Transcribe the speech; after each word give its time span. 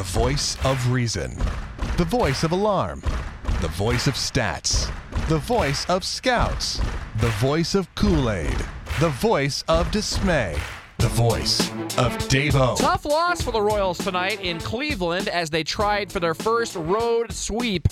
The 0.00 0.18
voice 0.18 0.56
of 0.64 0.90
reason. 0.90 1.36
The 1.98 2.06
voice 2.06 2.42
of 2.42 2.52
alarm. 2.52 3.02
The 3.60 3.68
voice 3.68 4.06
of 4.06 4.14
stats. 4.14 4.90
The 5.28 5.36
voice 5.36 5.84
of 5.90 6.04
scouts. 6.04 6.80
The 7.18 7.28
voice 7.32 7.74
of 7.74 7.94
Kool 7.96 8.30
Aid. 8.30 8.56
The 8.98 9.10
voice 9.10 9.62
of 9.68 9.90
dismay. 9.90 10.56
The 10.96 11.08
voice 11.08 11.68
of 11.98 12.16
Davo. 12.30 12.78
Tough 12.78 13.04
loss 13.04 13.42
for 13.42 13.50
the 13.50 13.60
Royals 13.60 13.98
tonight 13.98 14.40
in 14.40 14.58
Cleveland 14.60 15.28
as 15.28 15.50
they 15.50 15.62
tried 15.62 16.10
for 16.10 16.18
their 16.18 16.32
first 16.32 16.76
road 16.76 17.30
sweep 17.30 17.86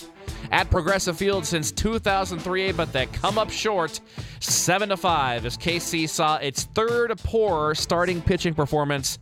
at 0.50 0.70
Progressive 0.70 1.18
Field 1.18 1.44
since 1.44 1.70
2003, 1.72 2.72
but 2.72 2.90
they 2.90 3.04
come 3.04 3.36
up 3.36 3.50
short, 3.50 4.00
seven 4.40 4.88
to 4.88 4.96
five, 4.96 5.44
as 5.44 5.58
KC 5.58 6.08
saw 6.08 6.36
its 6.36 6.64
third 6.64 7.12
poor 7.18 7.74
starting 7.74 8.22
pitching 8.22 8.54
performance 8.54 9.18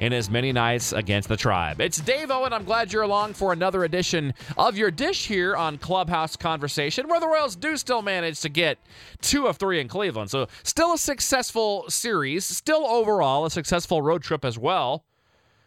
in 0.00 0.14
as 0.14 0.30
many 0.30 0.50
nights 0.50 0.92
against 0.94 1.28
the 1.28 1.36
tribe. 1.36 1.78
It's 1.78 2.00
Dave 2.00 2.30
Owen. 2.30 2.54
I'm 2.54 2.64
glad 2.64 2.90
you're 2.90 3.02
along 3.02 3.34
for 3.34 3.52
another 3.52 3.84
edition 3.84 4.32
of 4.56 4.76
your 4.76 4.90
dish 4.90 5.26
here 5.26 5.54
on 5.54 5.76
Clubhouse 5.76 6.36
Conversation, 6.36 7.06
where 7.06 7.20
the 7.20 7.28
Royals 7.28 7.54
do 7.54 7.76
still 7.76 8.00
manage 8.00 8.40
to 8.40 8.48
get 8.48 8.78
two 9.20 9.46
of 9.46 9.58
three 9.58 9.78
in 9.78 9.88
Cleveland. 9.88 10.30
So, 10.30 10.48
still 10.62 10.94
a 10.94 10.98
successful 10.98 11.84
series, 11.90 12.46
still 12.46 12.86
overall 12.86 13.44
a 13.44 13.50
successful 13.50 14.00
road 14.00 14.22
trip 14.22 14.42
as 14.42 14.58
well. 14.58 15.04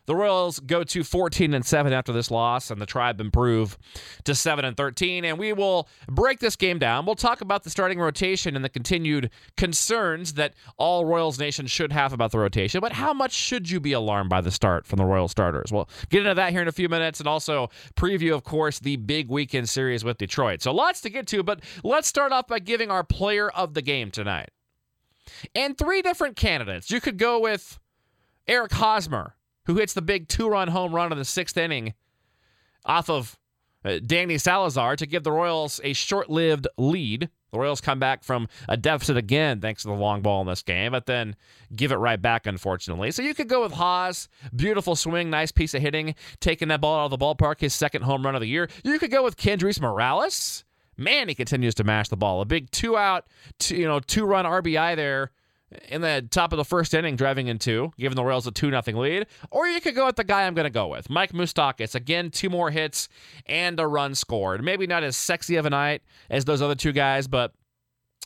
The 0.06 0.16
Royals 0.16 0.60
go 0.60 0.84
to 0.84 1.04
14 1.04 1.54
and 1.54 1.66
7 1.66 1.94
after 1.94 2.12
this 2.12 2.30
loss, 2.30 2.70
and 2.70 2.82
the 2.82 2.86
Tribe 2.86 3.22
improve 3.22 3.78
to 4.26 4.36
7 4.36 4.66
and 4.66 4.76
13. 4.76 5.24
And 5.24 5.40
we 5.40 5.54
will 5.54 5.88
break 6.08 6.40
this 6.40 6.56
game 6.56 6.78
down. 6.78 7.06
We'll 7.06 7.16
talk 7.16 7.42
about 7.42 7.64
the 7.64 7.70
starting 7.70 8.00
rotation 8.00 8.56
and 8.56 8.66
the 8.66 8.70
continued 8.70 9.30
concerns 9.56 10.34
that 10.34 10.54
all 10.78 11.06
Royals 11.06 11.40
Nation 11.40 11.68
should 11.68 11.94
have 11.94 12.12
about 12.12 12.32
the 12.32 12.40
rotation. 12.40 12.82
But 12.82 12.94
how 12.94 13.14
much 13.14 13.32
should 13.32 13.70
you 13.70 13.80
be 13.80 13.94
alarmed 13.94 14.30
by 14.30 14.42
the 14.42 14.52
start 14.52 14.86
from 14.86 14.98
the 14.98 15.06
Royal 15.06 15.28
starters? 15.28 15.72
We'll 15.72 15.90
get 16.10 16.20
into 16.20 16.34
that 16.34 16.52
here 16.52 16.62
in 16.62 16.68
a 16.68 16.74
few 16.74 16.90
minutes, 16.90 17.20
and 17.20 17.28
also 17.28 17.70
preview, 17.96 18.34
of 18.34 18.44
course, 18.44 18.80
the 18.80 18.98
big 18.98 19.30
weekend 19.30 19.70
series 19.70 20.04
with 20.04 20.18
Detroit. 20.18 20.62
So 20.62 20.73
lots 20.73 21.00
to 21.02 21.10
get 21.10 21.28
to, 21.28 21.44
but 21.44 21.62
let's 21.84 22.08
start 22.08 22.32
off 22.32 22.48
by 22.48 22.60
giving 22.60 22.92
our 22.92 23.04
player 23.04 23.50
of 23.50 23.73
the 23.73 23.82
game 23.82 24.12
tonight. 24.12 24.50
And 25.56 25.78
three 25.78 26.02
different 26.02 26.36
candidates. 26.36 26.92
You 26.92 27.00
could 27.00 27.17
go 27.17 27.40
with 27.40 27.80
Eric 28.48 28.73
Hosmer 28.73 29.36
who 29.66 29.75
hits 29.75 29.94
the 29.94 30.02
big 30.02 30.28
two 30.28 30.47
run 30.47 30.69
home 30.69 30.94
run 30.94 31.11
in 31.11 31.17
the 31.17 31.25
sixth 31.25 31.58
inning 31.58 31.94
off 32.86 33.09
of 33.09 33.38
uh, 33.86 34.00
Danny 34.05 34.38
Salazar 34.38 34.95
to 34.95 35.05
give 35.05 35.23
the 35.23 35.31
Royals 35.31 35.81
a 35.83 35.94
short 35.94 36.30
lived 36.30 36.67
lead. 36.78 37.30
The 37.52 37.59
Royals 37.59 37.81
come 37.81 38.00
back 38.00 38.23
from 38.23 38.47
a 38.67 38.78
deficit 38.78 39.16
again 39.16 39.61
thanks 39.61 39.83
to 39.83 39.89
the 39.89 39.94
long 39.94 40.22
ball 40.22 40.42
in 40.42 40.47
this 40.47 40.64
game, 40.64 40.92
but 40.94 41.05
then 41.05 41.36
give 41.75 41.92
it 41.92 41.97
right 41.97 42.20
back, 42.20 42.47
unfortunately. 42.47 43.11
So 43.11 43.22
you 43.22 43.36
could 43.36 43.47
go 43.47 43.61
with 43.61 43.73
Hos. 43.73 44.28
Beautiful 44.55 44.95
swing, 44.95 45.30
nice 45.30 45.52
piece 45.52 45.73
of 45.73 45.81
hitting, 45.81 46.16
taking 46.39 46.70
that 46.70 46.81
ball 46.81 47.02
out 47.02 47.11
of 47.14 47.20
the 47.20 47.23
ballpark, 47.23 47.59
his 47.59 47.73
second 47.73 48.03
home 48.03 48.25
run 48.25 48.36
of 48.36 48.42
the 48.42 48.48
year. 48.48 48.70
You 48.83 48.98
could 48.98 49.11
go 49.11 49.23
with 49.23 49.38
Kendrys 49.38 49.80
Morales. 49.80 50.64
Man, 50.98 51.27
he 51.27 51.36
continues 51.36 51.75
to 51.75 51.83
mash 51.83 52.09
the 52.09 52.17
ball. 52.17 52.42
A 52.42 52.45
big 52.45 52.72
two 52.72 52.98
out, 52.98 53.25
two, 53.59 53.75
you 53.75 53.88
know, 53.88 54.00
two 54.00 54.25
run 54.25 54.45
RBI 54.45 54.95
there 54.95 55.31
in 55.90 56.02
the 56.02 56.26
top 56.30 56.54
of 56.54 56.58
the 56.58 56.66
first 56.66 56.94
inning, 56.94 57.16
driving 57.16 57.48
in 57.48 57.60
two, 57.60 57.92
giving 57.98 58.16
the 58.16 58.24
Royals 58.24 58.48
a 58.48 58.52
2 58.52 58.70
0 58.70 59.00
lead. 59.00 59.28
Or 59.52 59.68
you 59.68 59.82
could 59.82 59.96
go 59.96 60.06
with 60.06 60.16
the 60.16 60.24
guy 60.24 60.44
I'm 60.44 60.54
going 60.54 60.66
to 60.66 60.70
go 60.70 60.88
with, 60.88 61.10
Mike 61.10 61.34
Moustakas. 61.34 61.96
Again, 61.96 62.32
two 62.32 62.50
more 62.50 62.72
hits 62.72 63.10
and 63.46 63.80
a 63.80 63.88
run 63.88 64.16
scored. 64.16 64.64
Maybe 64.64 64.88
not 64.88 65.04
as 65.04 65.18
sexy 65.18 65.56
of 65.56 65.66
a 65.66 65.70
night 65.70 66.02
as 66.30 66.46
those 66.46 66.62
other 66.62 66.76
two 66.76 66.92
guys, 66.92 67.28
but 67.28 67.54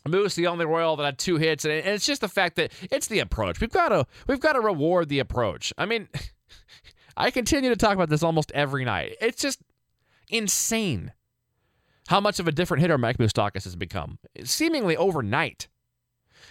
Moose, 0.08 0.36
the 0.36 0.48
only 0.48 0.66
Royal 0.66 0.96
that 0.96 1.04
had 1.04 1.18
two 1.18 1.38
hits, 1.38 1.66
and 1.66 1.74
it's 1.74 2.06
just 2.06 2.22
the 2.22 2.28
fact 2.28 2.56
that 2.56 2.72
it's 2.92 3.08
the 3.08 3.20
approach. 3.20 3.60
We've 3.60 3.70
got 3.70 3.90
to 3.90 4.06
we've 4.28 4.40
got 4.40 4.54
to 4.54 4.62
reward 4.62 5.10
the 5.10 5.20
approach. 5.20 5.74
I 5.78 5.86
mean, 5.86 6.08
I 7.18 7.32
continue 7.32 7.70
to 7.70 7.76
talk 7.76 7.94
about 7.94 8.10
this 8.10 8.24
almost 8.24 8.52
every 8.54 8.86
night. 8.86 9.16
It's 9.22 9.42
just 9.42 9.60
insane 10.30 11.14
how 12.08 12.20
much 12.22 12.40
of 12.40 12.48
a 12.48 12.52
different 12.52 12.82
hitter 12.82 12.98
Mike 12.98 13.18
Moustakas 13.18 13.66
has 13.66 13.76
become, 13.76 14.20
seemingly 14.44 14.96
overnight. 14.96 15.68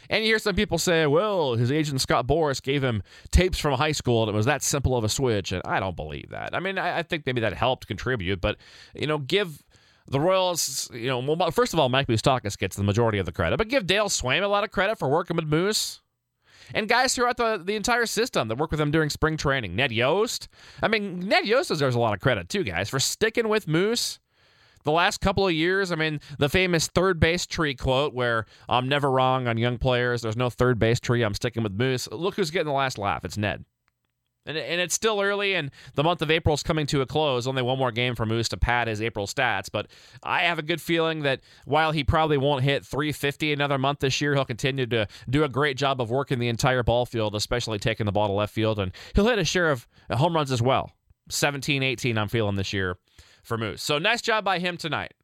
And 0.08 0.24
you 0.24 0.30
hear 0.30 0.38
some 0.38 0.54
people 0.54 0.78
say, 0.78 1.06
well, 1.06 1.54
his 1.54 1.72
agent 1.72 2.00
Scott 2.00 2.26
Boras 2.26 2.62
gave 2.62 2.82
him 2.82 3.02
tapes 3.30 3.58
from 3.58 3.74
high 3.74 3.92
school 3.92 4.22
and 4.22 4.30
it 4.30 4.36
was 4.36 4.46
that 4.46 4.62
simple 4.62 4.96
of 4.96 5.04
a 5.04 5.08
switch. 5.08 5.52
And 5.52 5.62
I 5.64 5.80
don't 5.80 5.96
believe 5.96 6.30
that. 6.30 6.54
I 6.54 6.60
mean, 6.60 6.78
I, 6.78 6.98
I 6.98 7.02
think 7.02 7.26
maybe 7.26 7.40
that 7.40 7.54
helped 7.54 7.86
contribute, 7.86 8.40
but, 8.40 8.56
you 8.94 9.06
know, 9.06 9.18
give 9.18 9.62
the 10.08 10.20
Royals, 10.20 10.88
you 10.92 11.08
know, 11.08 11.18
well, 11.18 11.50
first 11.50 11.72
of 11.72 11.80
all, 11.80 11.88
Mike 11.88 12.06
Moustakas 12.06 12.56
gets 12.56 12.76
the 12.76 12.84
majority 12.84 13.18
of 13.18 13.26
the 13.26 13.32
credit, 13.32 13.56
but 13.56 13.68
give 13.68 13.86
Dale 13.86 14.08
Sveum 14.08 14.42
a 14.42 14.46
lot 14.46 14.64
of 14.64 14.70
credit 14.70 14.98
for 14.98 15.08
working 15.08 15.36
with 15.36 15.46
Moose. 15.46 16.00
And 16.74 16.88
guys 16.88 17.14
throughout 17.14 17.36
the, 17.36 17.62
the 17.64 17.76
entire 17.76 18.06
system 18.06 18.48
that 18.48 18.58
work 18.58 18.72
with 18.72 18.80
him 18.80 18.90
during 18.90 19.08
spring 19.08 19.36
training. 19.36 19.76
Ned 19.76 19.92
Yost. 19.92 20.48
I 20.82 20.88
mean, 20.88 21.20
Ned 21.20 21.46
Yost 21.46 21.68
deserves 21.68 21.94
a 21.94 22.00
lot 22.00 22.12
of 22.14 22.20
credit, 22.20 22.48
too, 22.48 22.64
guys, 22.64 22.88
for 22.88 22.98
sticking 22.98 23.48
with 23.48 23.68
Moose 23.68 24.18
the 24.86 24.92
last 24.92 25.20
couple 25.20 25.46
of 25.46 25.52
years, 25.52 25.90
I 25.90 25.96
mean, 25.96 26.20
the 26.38 26.48
famous 26.48 26.86
third 26.86 27.18
base 27.18 27.44
tree 27.44 27.74
quote 27.74 28.14
where 28.14 28.46
I'm 28.68 28.88
never 28.88 29.10
wrong 29.10 29.48
on 29.48 29.58
young 29.58 29.78
players. 29.78 30.22
There's 30.22 30.36
no 30.36 30.48
third 30.48 30.78
base 30.78 31.00
tree. 31.00 31.22
I'm 31.22 31.34
sticking 31.34 31.64
with 31.64 31.72
Moose. 31.72 32.08
Look 32.10 32.36
who's 32.36 32.52
getting 32.52 32.68
the 32.68 32.72
last 32.72 32.96
laugh. 32.96 33.24
It's 33.24 33.36
Ned. 33.36 33.64
And, 34.46 34.56
and 34.56 34.80
it's 34.80 34.94
still 34.94 35.20
early, 35.20 35.56
and 35.56 35.72
the 35.96 36.04
month 36.04 36.22
of 36.22 36.30
April 36.30 36.54
is 36.54 36.62
coming 36.62 36.86
to 36.86 37.00
a 37.00 37.06
close. 37.06 37.48
Only 37.48 37.62
one 37.62 37.78
more 37.78 37.90
game 37.90 38.14
for 38.14 38.24
Moose 38.24 38.48
to 38.50 38.56
pad 38.56 38.86
his 38.86 39.02
April 39.02 39.26
stats. 39.26 39.68
But 39.70 39.88
I 40.22 40.42
have 40.42 40.60
a 40.60 40.62
good 40.62 40.80
feeling 40.80 41.22
that 41.22 41.40
while 41.64 41.90
he 41.90 42.04
probably 42.04 42.38
won't 42.38 42.62
hit 42.62 42.86
350 42.86 43.52
another 43.52 43.78
month 43.78 43.98
this 43.98 44.20
year, 44.20 44.34
he'll 44.34 44.44
continue 44.44 44.86
to 44.86 45.08
do 45.28 45.42
a 45.42 45.48
great 45.48 45.76
job 45.76 46.00
of 46.00 46.12
working 46.12 46.38
the 46.38 46.46
entire 46.46 46.84
ball 46.84 47.06
field, 47.06 47.34
especially 47.34 47.80
taking 47.80 48.06
the 48.06 48.12
ball 48.12 48.28
to 48.28 48.32
left 48.32 48.54
field. 48.54 48.78
And 48.78 48.92
he'll 49.16 49.26
hit 49.26 49.40
a 49.40 49.44
share 49.44 49.72
of 49.72 49.88
home 50.12 50.36
runs 50.36 50.52
as 50.52 50.62
well. 50.62 50.92
17, 51.28 51.82
18, 51.82 52.16
I'm 52.16 52.28
feeling 52.28 52.54
this 52.54 52.72
year 52.72 52.98
for 53.46 53.56
Moose. 53.56 53.82
So 53.82 53.98
nice 53.98 54.20
job 54.20 54.44
by 54.44 54.58
him 54.58 54.76
tonight. 54.76 55.14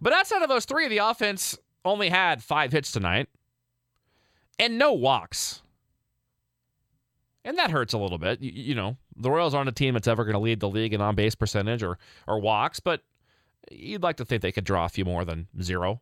But 0.00 0.12
outside 0.12 0.42
of 0.42 0.48
those 0.48 0.64
three, 0.64 0.88
the 0.88 0.98
offense 0.98 1.58
only 1.84 2.08
had 2.08 2.42
five 2.42 2.72
hits 2.72 2.90
tonight 2.90 3.28
and 4.58 4.78
no 4.78 4.92
walks. 4.92 5.62
And 7.44 7.58
that 7.58 7.70
hurts 7.70 7.92
a 7.92 7.98
little 7.98 8.18
bit. 8.18 8.40
You, 8.40 8.50
you 8.54 8.74
know, 8.74 8.96
the 9.14 9.30
Royals 9.30 9.54
aren't 9.54 9.68
a 9.68 9.72
team 9.72 9.94
that's 9.94 10.08
ever 10.08 10.24
going 10.24 10.34
to 10.34 10.40
lead 10.40 10.60
the 10.60 10.68
league 10.68 10.94
in 10.94 11.00
on 11.00 11.14
base 11.14 11.34
percentage 11.34 11.82
or, 11.82 11.98
or 12.26 12.40
walks, 12.40 12.80
but 12.80 13.02
you'd 13.70 14.02
like 14.02 14.16
to 14.16 14.24
think 14.24 14.42
they 14.42 14.52
could 14.52 14.64
draw 14.64 14.84
a 14.84 14.88
few 14.88 15.04
more 15.04 15.24
than 15.24 15.46
zero, 15.62 16.00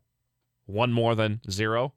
one 0.67 0.93
more 0.93 1.15
than 1.15 1.41
zero. 1.51 1.93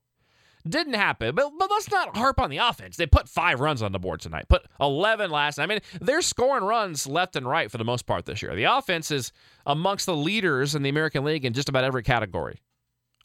Didn't 0.69 0.93
happen. 0.93 1.35
But, 1.35 1.51
but 1.57 1.69
let's 1.69 1.91
not 1.91 2.15
harp 2.15 2.39
on 2.39 2.49
the 2.49 2.57
offense. 2.57 2.97
They 2.97 3.05
put 3.05 3.29
five 3.29 3.59
runs 3.59 3.81
on 3.81 3.91
the 3.91 3.99
board 3.99 4.21
tonight, 4.21 4.45
put 4.49 4.65
11 4.79 5.31
last 5.31 5.57
night. 5.57 5.63
I 5.63 5.67
mean, 5.67 5.79
they're 6.01 6.21
scoring 6.21 6.63
runs 6.63 7.07
left 7.07 7.35
and 7.35 7.47
right 7.47 7.69
for 7.71 7.77
the 7.77 7.83
most 7.83 8.05
part 8.05 8.25
this 8.25 8.41
year. 8.41 8.55
The 8.55 8.65
offense 8.65 9.11
is 9.11 9.31
amongst 9.65 10.05
the 10.05 10.15
leaders 10.15 10.75
in 10.75 10.83
the 10.83 10.89
American 10.89 11.23
League 11.23 11.45
in 11.45 11.53
just 11.53 11.69
about 11.69 11.83
every 11.83 12.03
category. 12.03 12.61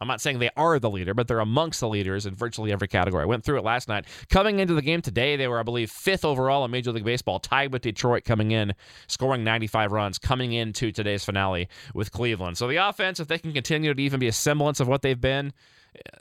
I'm 0.03 0.09
not 0.09 0.21
saying 0.21 0.41
they 0.41 0.51
are 0.57 0.81
the 0.81 0.91
leader, 0.91 1.15
but 1.15 1.29
they're 1.29 1.39
amongst 1.39 1.79
the 1.79 1.89
leaders 1.89 2.27
in 2.27 2.35
virtually 2.35 2.73
every 2.73 2.89
category. 2.89 3.23
I 3.23 3.27
went 3.27 3.45
through 3.45 3.59
it 3.59 3.65
last 3.65 3.87
night. 3.87 4.05
Coming 4.29 4.59
into 4.59 4.75
the 4.75 4.83
game 4.83 5.01
today, 5.01 5.37
they 5.37 5.47
were, 5.47 5.61
I 5.61 5.63
believe, 5.63 5.93
fifth 5.93 6.25
overall 6.25 6.65
in 6.65 6.73
Major 6.73 6.91
League 6.91 7.05
Baseball, 7.05 7.39
tied 7.39 7.73
with 7.73 7.83
Detroit 7.83 8.25
coming 8.25 8.51
in, 8.51 8.75
scoring 9.07 9.45
95 9.45 9.93
runs, 9.93 10.19
coming 10.19 10.55
into 10.55 10.91
today's 10.91 11.25
finale 11.25 11.69
with 11.95 12.11
Cleveland. 12.11 12.59
So 12.59 12.67
the 12.67 12.77
offense, 12.79 13.21
if 13.21 13.29
they 13.29 13.39
can 13.39 13.53
continue 13.53 13.95
to 13.95 14.03
even 14.03 14.19
be 14.19 14.27
a 14.27 14.33
semblance 14.33 14.81
of 14.81 14.89
what 14.89 15.03
they've 15.03 15.21
been, 15.21 15.53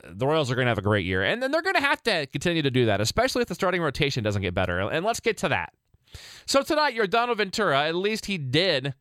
the 0.03 0.27
Royals 0.27 0.51
are 0.51 0.55
going 0.55 0.65
to 0.65 0.69
have 0.71 0.77
a 0.77 0.83
great 0.83 1.05
year. 1.05 1.23
And 1.23 1.41
then 1.41 1.51
they're 1.51 1.61
going 1.61 1.75
to 1.75 1.81
have 1.81 2.01
to 2.03 2.25
continue 2.27 2.61
to 2.61 2.71
do 2.71 2.85
that, 2.85 3.01
especially 3.01 3.41
if 3.41 3.47
the 3.47 3.55
starting 3.55 3.81
rotation 3.81 4.23
doesn't 4.23 4.41
get 4.41 4.53
better. 4.53 4.79
And 4.79 5.05
let's 5.05 5.19
get 5.19 5.37
to 5.37 5.49
that. 5.49 5.73
So 6.45 6.61
tonight, 6.61 6.95
Yordano 6.95 7.35
Ventura, 7.35 7.87
at 7.87 7.95
least 7.95 8.25
he 8.25 8.37
did 8.37 8.93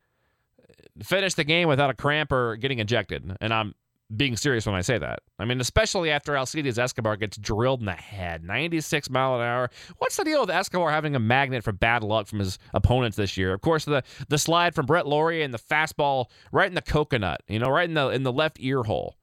finish 1.02 1.34
the 1.34 1.44
game 1.44 1.68
without 1.68 1.90
a 1.90 1.94
cramp 1.94 2.30
or 2.30 2.56
getting 2.56 2.78
ejected. 2.78 3.36
And 3.40 3.52
I'm 3.52 3.74
being 4.14 4.36
serious 4.36 4.66
when 4.66 4.74
I 4.74 4.80
say 4.80 4.98
that. 4.98 5.20
I 5.38 5.44
mean, 5.44 5.60
especially 5.60 6.10
after 6.10 6.36
Alcides 6.36 6.78
Escobar 6.78 7.16
gets 7.16 7.36
drilled 7.36 7.80
in 7.80 7.86
the 7.86 7.92
head, 7.92 8.44
96 8.44 9.08
mile 9.10 9.36
an 9.36 9.42
hour. 9.42 9.70
What's 9.98 10.16
the 10.16 10.24
deal 10.24 10.40
with 10.40 10.50
Escobar 10.50 10.90
having 10.90 11.14
a 11.14 11.20
magnet 11.20 11.62
for 11.62 11.72
bad 11.72 12.02
luck 12.02 12.26
from 12.26 12.40
his 12.40 12.58
opponents 12.74 13.16
this 13.16 13.36
year? 13.36 13.52
Of 13.52 13.60
course, 13.60 13.84
the 13.84 14.02
the 14.28 14.38
slide 14.38 14.74
from 14.74 14.86
Brett 14.86 15.06
Lawrie 15.06 15.42
and 15.42 15.54
the 15.54 15.58
fastball 15.58 16.26
right 16.52 16.68
in 16.68 16.74
the 16.74 16.82
coconut, 16.82 17.42
you 17.48 17.58
know, 17.58 17.70
right 17.70 17.88
in 17.88 17.94
the 17.94 18.08
in 18.08 18.24
the 18.24 18.32
left 18.32 18.56
ear 18.60 18.82
hole. 18.82 19.16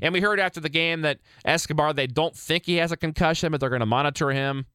And 0.00 0.12
we 0.12 0.20
heard 0.20 0.40
after 0.40 0.60
the 0.60 0.68
game 0.68 1.02
that 1.02 1.18
Escobar, 1.44 1.92
they 1.92 2.06
don't 2.06 2.36
think 2.36 2.66
he 2.66 2.76
has 2.76 2.92
a 2.92 2.96
concussion, 2.96 3.52
but 3.52 3.60
they're 3.60 3.70
going 3.70 3.80
to 3.80 3.86
monitor 3.86 4.30
him. 4.30 4.66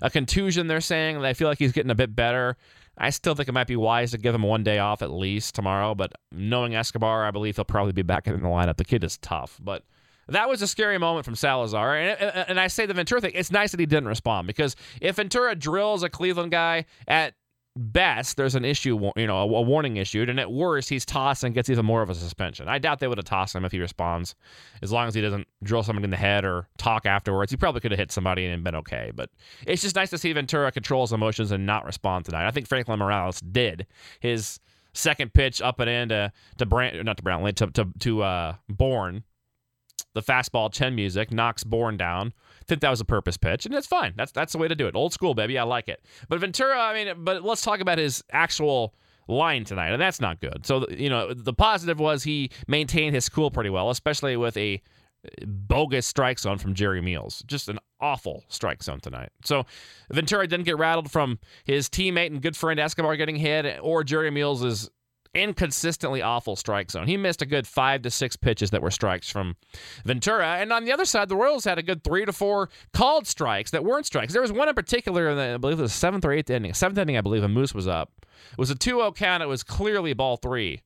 A 0.00 0.10
contusion, 0.10 0.68
they're 0.68 0.80
saying. 0.80 1.20
They 1.20 1.34
feel 1.34 1.48
like 1.48 1.58
he's 1.58 1.72
getting 1.72 1.90
a 1.90 1.96
bit 1.96 2.14
better. 2.14 2.56
I 2.98 3.10
still 3.10 3.34
think 3.34 3.48
it 3.48 3.52
might 3.52 3.66
be 3.66 3.76
wise 3.76 4.10
to 4.12 4.18
give 4.18 4.34
him 4.34 4.42
one 4.42 4.62
day 4.62 4.78
off 4.78 5.02
at 5.02 5.10
least 5.10 5.54
tomorrow, 5.54 5.94
but 5.94 6.12
knowing 6.30 6.74
Escobar, 6.74 7.24
I 7.24 7.30
believe 7.30 7.56
he'll 7.56 7.64
probably 7.64 7.92
be 7.92 8.02
back 8.02 8.26
in 8.26 8.34
the 8.34 8.48
lineup. 8.48 8.76
The 8.76 8.84
kid 8.84 9.02
is 9.02 9.16
tough, 9.18 9.58
but 9.62 9.84
that 10.28 10.48
was 10.48 10.62
a 10.62 10.68
scary 10.68 10.98
moment 10.98 11.24
from 11.24 11.34
Salazar. 11.34 11.96
And, 11.96 12.20
and, 12.20 12.48
and 12.50 12.60
I 12.60 12.66
say 12.68 12.86
the 12.86 12.94
Ventura 12.94 13.20
thing, 13.20 13.32
it's 13.34 13.50
nice 13.50 13.70
that 13.72 13.80
he 13.80 13.86
didn't 13.86 14.08
respond 14.08 14.46
because 14.46 14.76
if 15.00 15.16
Ventura 15.16 15.54
drills 15.54 16.02
a 16.02 16.10
Cleveland 16.10 16.52
guy 16.52 16.84
at 17.08 17.34
best, 17.76 18.36
there's 18.36 18.54
an 18.54 18.64
issue, 18.64 19.10
you 19.16 19.26
know, 19.26 19.38
a, 19.38 19.62
warning 19.62 19.96
issued, 19.96 20.28
and 20.28 20.38
at 20.38 20.52
worst, 20.52 20.88
he's 20.88 21.04
tossed 21.04 21.44
and 21.44 21.54
gets 21.54 21.70
even 21.70 21.86
more 21.86 22.02
of 22.02 22.10
a 22.10 22.14
suspension. 22.14 22.68
I 22.68 22.78
doubt 22.78 23.00
they 23.00 23.08
would 23.08 23.18
have 23.18 23.24
tossed 23.24 23.54
him 23.54 23.64
if 23.64 23.72
he 23.72 23.80
responds, 23.80 24.34
as 24.82 24.92
long 24.92 25.08
as 25.08 25.14
he 25.14 25.20
doesn't 25.20 25.46
drill 25.62 25.82
someone 25.82 26.04
in 26.04 26.10
the 26.10 26.16
head 26.16 26.44
or 26.44 26.68
talk 26.76 27.06
afterwards. 27.06 27.50
He 27.50 27.56
probably 27.56 27.80
could 27.80 27.92
have 27.92 27.98
hit 27.98 28.12
somebody 28.12 28.46
and 28.46 28.62
been 28.62 28.74
okay. 28.76 29.10
But 29.14 29.30
it's 29.66 29.82
just 29.82 29.96
nice 29.96 30.10
to 30.10 30.18
see 30.18 30.32
Ventura 30.32 30.70
control 30.70 31.02
his 31.02 31.12
emotions 31.12 31.50
and 31.50 31.64
not 31.64 31.84
respond 31.84 32.26
tonight. 32.26 32.46
I 32.46 32.50
think 32.50 32.66
Franklin 32.66 32.98
Morales 32.98 33.40
did 33.40 33.86
his 34.20 34.60
second 34.92 35.32
pitch 35.32 35.62
up 35.62 35.80
and 35.80 35.88
in 35.88 36.08
to 36.10 36.32
to 36.58 36.66
Brand, 36.66 37.02
not 37.04 37.16
to 37.16 37.22
Brantley, 37.22 37.54
to 37.56 37.66
to 37.68 37.88
to 38.00 38.22
uh, 38.22 38.54
Bourn. 38.68 39.24
The 40.14 40.22
fastball 40.22 40.70
Chen 40.70 40.94
music 40.94 41.32
knocks 41.32 41.64
Bourn 41.64 41.96
down 41.96 42.34
think 42.66 42.80
that 42.80 42.90
was 42.90 43.00
a 43.00 43.04
purpose 43.04 43.36
pitch, 43.36 43.66
and 43.66 43.74
that's 43.74 43.86
fine. 43.86 44.14
That's 44.16 44.32
that's 44.32 44.52
the 44.52 44.58
way 44.58 44.68
to 44.68 44.74
do 44.74 44.86
it. 44.86 44.94
Old 44.94 45.12
school, 45.12 45.34
baby. 45.34 45.58
I 45.58 45.64
like 45.64 45.88
it. 45.88 46.04
But 46.28 46.40
Ventura, 46.40 46.78
I 46.78 46.94
mean, 46.94 47.24
but 47.24 47.42
let's 47.42 47.62
talk 47.62 47.80
about 47.80 47.98
his 47.98 48.22
actual 48.30 48.94
line 49.28 49.64
tonight, 49.64 49.90
and 49.90 50.00
that's 50.00 50.20
not 50.20 50.40
good. 50.40 50.66
So 50.66 50.86
you 50.90 51.10
know, 51.10 51.32
the 51.34 51.52
positive 51.52 51.98
was 51.98 52.24
he 52.24 52.50
maintained 52.66 53.14
his 53.14 53.28
cool 53.28 53.50
pretty 53.50 53.70
well, 53.70 53.90
especially 53.90 54.36
with 54.36 54.56
a 54.56 54.82
bogus 55.46 56.06
strike 56.06 56.38
zone 56.38 56.58
from 56.58 56.74
Jerry 56.74 57.00
Meals. 57.00 57.42
Just 57.46 57.68
an 57.68 57.78
awful 58.00 58.44
strike 58.48 58.82
zone 58.82 59.00
tonight. 59.00 59.30
So 59.44 59.64
Ventura 60.10 60.46
didn't 60.46 60.66
get 60.66 60.78
rattled 60.78 61.10
from 61.10 61.38
his 61.64 61.88
teammate 61.88 62.26
and 62.26 62.42
good 62.42 62.56
friend 62.56 62.80
Escobar 62.80 63.16
getting 63.16 63.36
hit 63.36 63.78
or 63.80 64.02
Jerry 64.04 64.30
Meals' 64.30 64.90
inconsistently 65.34 66.22
awful 66.22 66.56
strike 66.56 66.90
zone. 66.90 67.06
He 67.06 67.16
missed 67.16 67.42
a 67.42 67.46
good 67.46 67.66
five 67.66 68.02
to 68.02 68.10
six 68.10 68.36
pitches 68.36 68.70
that 68.70 68.82
were 68.82 68.90
strikes 68.90 69.30
from 69.30 69.56
Ventura. 70.04 70.56
And 70.56 70.72
on 70.72 70.84
the 70.84 70.92
other 70.92 71.04
side, 71.04 71.28
the 71.28 71.36
Royals 71.36 71.64
had 71.64 71.78
a 71.78 71.82
good 71.82 72.04
three 72.04 72.24
to 72.24 72.32
four 72.32 72.68
called 72.92 73.26
strikes 73.26 73.70
that 73.70 73.84
weren't 73.84 74.06
strikes. 74.06 74.32
There 74.32 74.42
was 74.42 74.52
one 74.52 74.68
in 74.68 74.74
particular, 74.74 75.30
in 75.30 75.36
the, 75.36 75.54
I 75.54 75.56
believe 75.56 75.78
it 75.78 75.82
was 75.82 75.92
the 75.92 75.98
seventh 75.98 76.24
or 76.24 76.32
eighth 76.32 76.50
inning. 76.50 76.74
Seventh 76.74 76.98
inning, 76.98 77.16
I 77.16 77.20
believe, 77.22 77.42
and 77.42 77.54
Moose 77.54 77.74
was 77.74 77.88
up. 77.88 78.12
It 78.52 78.58
was 78.58 78.70
a 78.70 78.74
2 78.74 78.90
0 78.90 79.12
count. 79.12 79.42
It 79.42 79.46
was 79.46 79.62
clearly 79.62 80.12
ball 80.12 80.36
three 80.36 80.82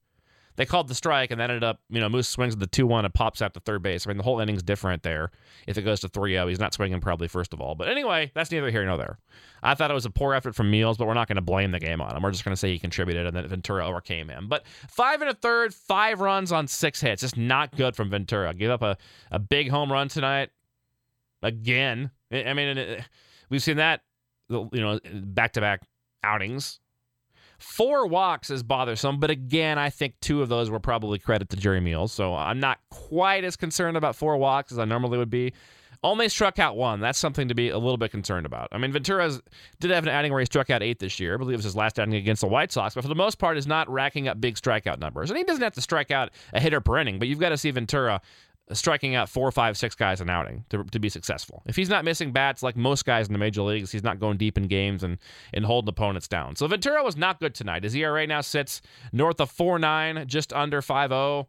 they 0.57 0.67
called 0.67 0.89
the 0.89 0.95
strike 0.95 1.31
and 1.31 1.41
that 1.41 1.51
ended 1.51 1.65
up, 1.65 1.81
you 1.89 2.01
know, 2.01 2.09
Moose 2.09 2.29
swings 2.29 2.55
at 2.55 2.61
the 2.61 2.67
2 2.67 2.87
1 2.87 3.05
and 3.05 3.15
pops 3.15 3.41
out 3.41 3.55
to 3.55 3.61
third 3.61 3.83
base. 3.83 4.07
I 4.07 4.09
mean, 4.09 4.17
the 4.17 4.23
whole 4.23 4.41
inning's 4.41 4.63
different 4.63 5.03
there. 5.03 5.31
If 5.67 5.79
it 5.79 5.83
goes 5.83 6.01
to 6.01 6.09
3 6.09 6.33
0, 6.33 6.49
he's 6.49 6.59
not 6.59 6.75
swinging 6.75 7.01
probably 7.01 7.29
first 7.29 7.53
of 7.53 7.61
all. 7.61 7.75
But 7.75 7.89
anyway, 7.89 8.33
that's 8.35 8.51
neither 8.51 8.71
here 8.71 8.85
nor 8.85 8.97
there. 8.97 9.19
I 9.63 9.75
thought 9.75 9.91
it 9.91 9.95
was 9.95 10.07
a 10.07 10.11
poor 10.11 10.35
effort 10.35 10.55
from 10.55 10.71
Meals, 10.71 10.97
but 10.97 11.07
we're 11.07 11.15
not 11.15 11.29
going 11.29 11.37
to 11.37 11.43
blame 11.43 11.71
the 11.73 11.81
game 11.81 12.01
on 12.01 12.17
him. 12.17 12.23
We're 12.23 12.31
just 12.31 12.45
going 12.45 12.55
to 12.55 12.59
say 12.59 12.73
he 12.73 12.79
contributed 12.79 13.27
and 13.27 13.37
then 13.37 13.47
Ventura 13.49 13.87
overcame 13.87 14.29
him. 14.29 14.49
But 14.49 14.67
five 14.89 15.21
and 15.21 15.31
a 15.31 15.35
third, 15.35 15.75
five 15.75 16.21
runs 16.21 16.53
on 16.53 16.67
six 16.67 17.01
hits. 17.01 17.23
Just 17.23 17.37
not 17.37 17.77
good 17.77 17.97
from 17.97 18.11
Ventura. 18.11 18.55
Give 18.55 18.71
up 18.71 18.83
a, 18.83 18.97
a 19.31 19.39
big 19.39 19.71
home 19.71 19.93
run 19.93 20.09
tonight 20.09 20.51
again. 21.43 22.11
I 22.33 22.53
mean, 22.55 22.79
uh, 22.79 23.03
we've 23.51 23.63
seen 23.63 23.77
that, 23.77 24.03
you 24.49 24.69
know, 24.73 24.99
back 25.13 25.53
to 25.55 25.61
back 25.61 25.83
outings 26.23 26.81
Four 27.59 28.07
walks 28.07 28.51
is 28.51 28.63
bothersome, 28.63 29.19
but 29.19 29.31
again, 29.31 29.79
I 29.79 29.91
think 29.91 30.15
two 30.21 30.43
of 30.43 30.49
those 30.49 30.71
were 30.71 30.81
probably 30.81 31.19
credit 31.19 31.49
to 31.51 31.57
Jerry 31.57 31.81
Meals. 31.81 32.13
So 32.13 32.35
I'm 32.35 32.61
not 32.61 32.79
quite 32.91 33.45
as 33.45 33.57
concerned 33.57 33.97
about 33.97 34.17
four 34.17 34.37
walks 34.37 34.73
as 34.73 34.79
I 34.79 34.85
normally 34.85 35.19
would 35.19 35.31
be. 35.31 35.53
Only 36.03 36.29
struck 36.29 36.59
out 36.59 36.77
one. 36.77 37.01
That's 37.01 37.19
something 37.19 37.49
to 37.49 37.55
be 37.55 37.71
a 37.71 37.79
little 37.79 37.97
bit 37.97 38.11
concerned 38.11 38.47
about. 38.47 38.69
I 38.71 38.79
mean, 38.79 38.93
Ventura 38.93 39.33
did 39.81 39.91
have 39.91 40.05
an 40.05 40.11
outing 40.11 40.31
where 40.31 40.41
he 40.41 40.47
struck 40.47 40.71
out 40.71 40.83
eight 40.83 40.99
this 40.99 41.19
year. 41.19 41.35
I 41.35 41.37
believe 41.39 41.55
it 41.55 41.57
was 41.57 41.65
his 41.65 41.75
last 41.75 41.99
outing 41.99 42.15
against 42.15 42.43
the 42.43 42.49
White 42.49 42.71
Sox, 42.71 42.95
but 42.95 43.03
for 43.03 43.09
the 43.09 43.15
most 43.15 43.39
part, 43.39 43.57
is 43.57 43.67
not 43.67 43.89
racking 43.89 44.29
up 44.29 44.41
big 44.41 44.57
strikeout 44.57 44.99
numbers. 44.99 45.31
And 45.31 45.39
he 45.39 45.45
doesn't 45.45 45.63
have 45.63 45.73
to 45.73 45.81
strike 45.81 46.11
out 46.11 46.31
a 46.53 46.61
hitter 46.61 46.81
per 46.81 46.99
inning, 46.99 47.19
but 47.19 47.29
you've 47.29 47.41
got 47.41 47.49
to 47.49 47.57
see 47.57 47.71
Ventura 47.71 48.21
striking 48.73 49.15
out 49.15 49.29
four, 49.29 49.51
five, 49.53 49.77
six 49.77 49.95
guys 49.95 50.21
an 50.21 50.29
outing 50.29 50.65
to, 50.71 50.83
to 50.85 50.99
be 50.99 51.09
successful. 51.09 51.63
If 51.67 51.77
he's 51.77 51.89
not 51.89 52.05
missing 52.05 52.33
bats 52.33 52.63
like 52.63 52.77
most 52.77 53.05
guys 53.05 53.29
in 53.29 53.33
the 53.33 53.39
major 53.39 53.63
leagues, 53.63 53.93
he's 53.93 54.03
not 54.03 54.19
going 54.19 54.39
deep 54.39 54.59
in 54.59 54.67
games 54.67 55.05
and, 55.05 55.19
and 55.53 55.65
holding 55.65 55.89
opponents 55.89 56.27
down. 56.27 56.57
So 56.57 56.67
Ventura 56.67 57.05
was 57.05 57.17
not 57.17 57.39
good 57.39 57.55
tonight. 57.55 57.85
His 57.85 57.95
ERA 57.95 58.27
now 58.27 58.41
sits 58.41 58.83
north 59.13 59.41
of 59.41 59.53
4.9, 59.53 60.27
just 60.27 60.53
under 60.53 60.83
5.0. 60.83 61.47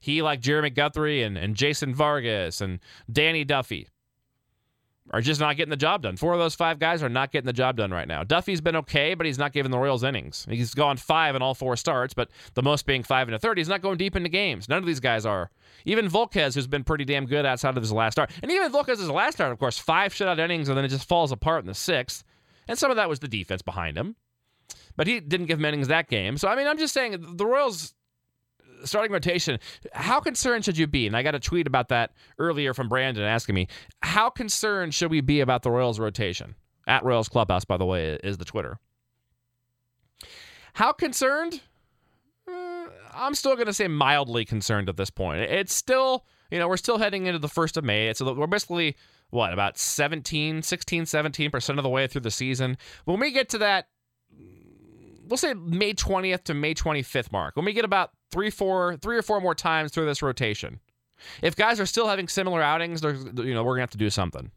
He, 0.00 0.20
like 0.20 0.40
Jeremy 0.40 0.68
Guthrie 0.68 1.22
and, 1.22 1.38
and 1.38 1.56
Jason 1.56 1.94
Vargas 1.94 2.60
and 2.60 2.78
Danny 3.10 3.42
Duffy, 3.42 3.88
are 5.10 5.20
just 5.20 5.40
not 5.40 5.56
getting 5.56 5.70
the 5.70 5.76
job 5.76 6.02
done. 6.02 6.16
Four 6.16 6.32
of 6.32 6.38
those 6.38 6.54
five 6.54 6.78
guys 6.78 7.02
are 7.02 7.08
not 7.08 7.30
getting 7.30 7.46
the 7.46 7.52
job 7.52 7.76
done 7.76 7.90
right 7.90 8.08
now. 8.08 8.24
Duffy's 8.24 8.60
been 8.60 8.76
okay, 8.76 9.14
but 9.14 9.26
he's 9.26 9.38
not 9.38 9.52
giving 9.52 9.70
the 9.70 9.78
Royals 9.78 10.02
innings. 10.02 10.46
He's 10.48 10.74
gone 10.74 10.96
five 10.96 11.36
in 11.36 11.42
all 11.42 11.54
four 11.54 11.76
starts, 11.76 12.14
but 12.14 12.30
the 12.54 12.62
most 12.62 12.86
being 12.86 13.02
five 13.02 13.28
and 13.28 13.34
a 13.34 13.38
third. 13.38 13.58
He's 13.58 13.68
not 13.68 13.82
going 13.82 13.98
deep 13.98 14.16
into 14.16 14.30
games. 14.30 14.68
None 14.68 14.78
of 14.78 14.86
these 14.86 15.00
guys 15.00 15.26
are. 15.26 15.50
Even 15.84 16.08
Volquez, 16.08 16.54
who's 16.54 16.66
been 16.66 16.84
pretty 16.84 17.04
damn 17.04 17.26
good 17.26 17.44
outside 17.44 17.76
of 17.76 17.82
his 17.82 17.92
last 17.92 18.14
start. 18.14 18.30
And 18.42 18.50
even 18.50 18.72
Volquez's 18.72 19.10
last 19.10 19.34
start, 19.34 19.52
of 19.52 19.58
course, 19.58 19.78
five 19.78 20.14
shutout 20.14 20.38
innings, 20.38 20.68
and 20.68 20.78
then 20.78 20.84
it 20.84 20.88
just 20.88 21.06
falls 21.06 21.32
apart 21.32 21.62
in 21.62 21.66
the 21.66 21.74
sixth. 21.74 22.24
And 22.66 22.78
some 22.78 22.90
of 22.90 22.96
that 22.96 23.08
was 23.08 23.18
the 23.18 23.28
defense 23.28 23.60
behind 23.60 23.98
him. 23.98 24.16
But 24.96 25.06
he 25.06 25.20
didn't 25.20 25.46
give 25.46 25.58
him 25.58 25.66
innings 25.66 25.88
that 25.88 26.08
game. 26.08 26.38
So, 26.38 26.48
I 26.48 26.56
mean, 26.56 26.66
I'm 26.66 26.78
just 26.78 26.94
saying 26.94 27.36
the 27.36 27.46
Royals 27.46 27.94
starting 28.84 29.12
rotation, 29.12 29.58
how 29.92 30.20
concerned 30.20 30.64
should 30.64 30.78
you 30.78 30.86
be? 30.86 31.06
And 31.06 31.16
I 31.16 31.22
got 31.22 31.34
a 31.34 31.40
tweet 31.40 31.66
about 31.66 31.88
that 31.88 32.12
earlier 32.38 32.74
from 32.74 32.88
Brandon 32.88 33.24
asking 33.24 33.54
me, 33.54 33.68
how 34.02 34.30
concerned 34.30 34.94
should 34.94 35.10
we 35.10 35.20
be 35.20 35.40
about 35.40 35.62
the 35.62 35.70
Royals 35.70 35.98
rotation? 35.98 36.54
At 36.86 37.04
Royals 37.04 37.28
Clubhouse, 37.28 37.64
by 37.64 37.76
the 37.76 37.86
way, 37.86 38.18
is 38.22 38.36
the 38.36 38.44
Twitter. 38.44 38.78
How 40.74 40.92
concerned? 40.92 41.62
Uh, 42.46 42.86
I'm 43.14 43.34
still 43.34 43.54
going 43.54 43.66
to 43.66 43.72
say 43.72 43.88
mildly 43.88 44.44
concerned 44.44 44.88
at 44.88 44.96
this 44.96 45.08
point. 45.08 45.40
It's 45.40 45.72
still, 45.72 46.26
you 46.50 46.58
know, 46.58 46.68
we're 46.68 46.76
still 46.76 46.98
heading 46.98 47.26
into 47.26 47.38
the 47.38 47.48
1st 47.48 47.78
of 47.78 47.84
May. 47.84 48.12
So 48.12 48.34
we're 48.34 48.46
basically, 48.46 48.96
what, 49.30 49.52
about 49.52 49.78
17, 49.78 50.62
16, 50.62 51.04
17% 51.04 51.78
of 51.78 51.82
the 51.82 51.88
way 51.88 52.06
through 52.06 52.20
the 52.22 52.30
season. 52.30 52.76
When 53.06 53.18
we 53.18 53.30
get 53.30 53.48
to 53.50 53.58
that 53.58 53.86
we'll 55.28 55.36
say 55.36 55.54
May 55.54 55.94
20th 55.94 56.44
to 56.44 56.54
May 56.54 56.74
25th 56.74 57.32
mark. 57.32 57.56
When 57.56 57.64
we 57.64 57.72
get 57.72 57.84
about 57.84 58.10
three, 58.34 58.50
four, 58.50 58.96
three 58.96 59.16
or 59.16 59.22
four 59.22 59.40
more 59.40 59.54
times 59.54 59.92
through 59.92 60.06
this 60.06 60.20
rotation, 60.20 60.80
if 61.40 61.54
guys 61.54 61.78
are 61.78 61.86
still 61.86 62.08
having 62.08 62.26
similar 62.26 62.60
outings, 62.60 63.02
you 63.02 63.54
know, 63.54 63.62
we're 63.62 63.74
gonna 63.74 63.82
have 63.82 63.90
to 63.90 63.96
do 63.96 64.10
something. 64.10 64.50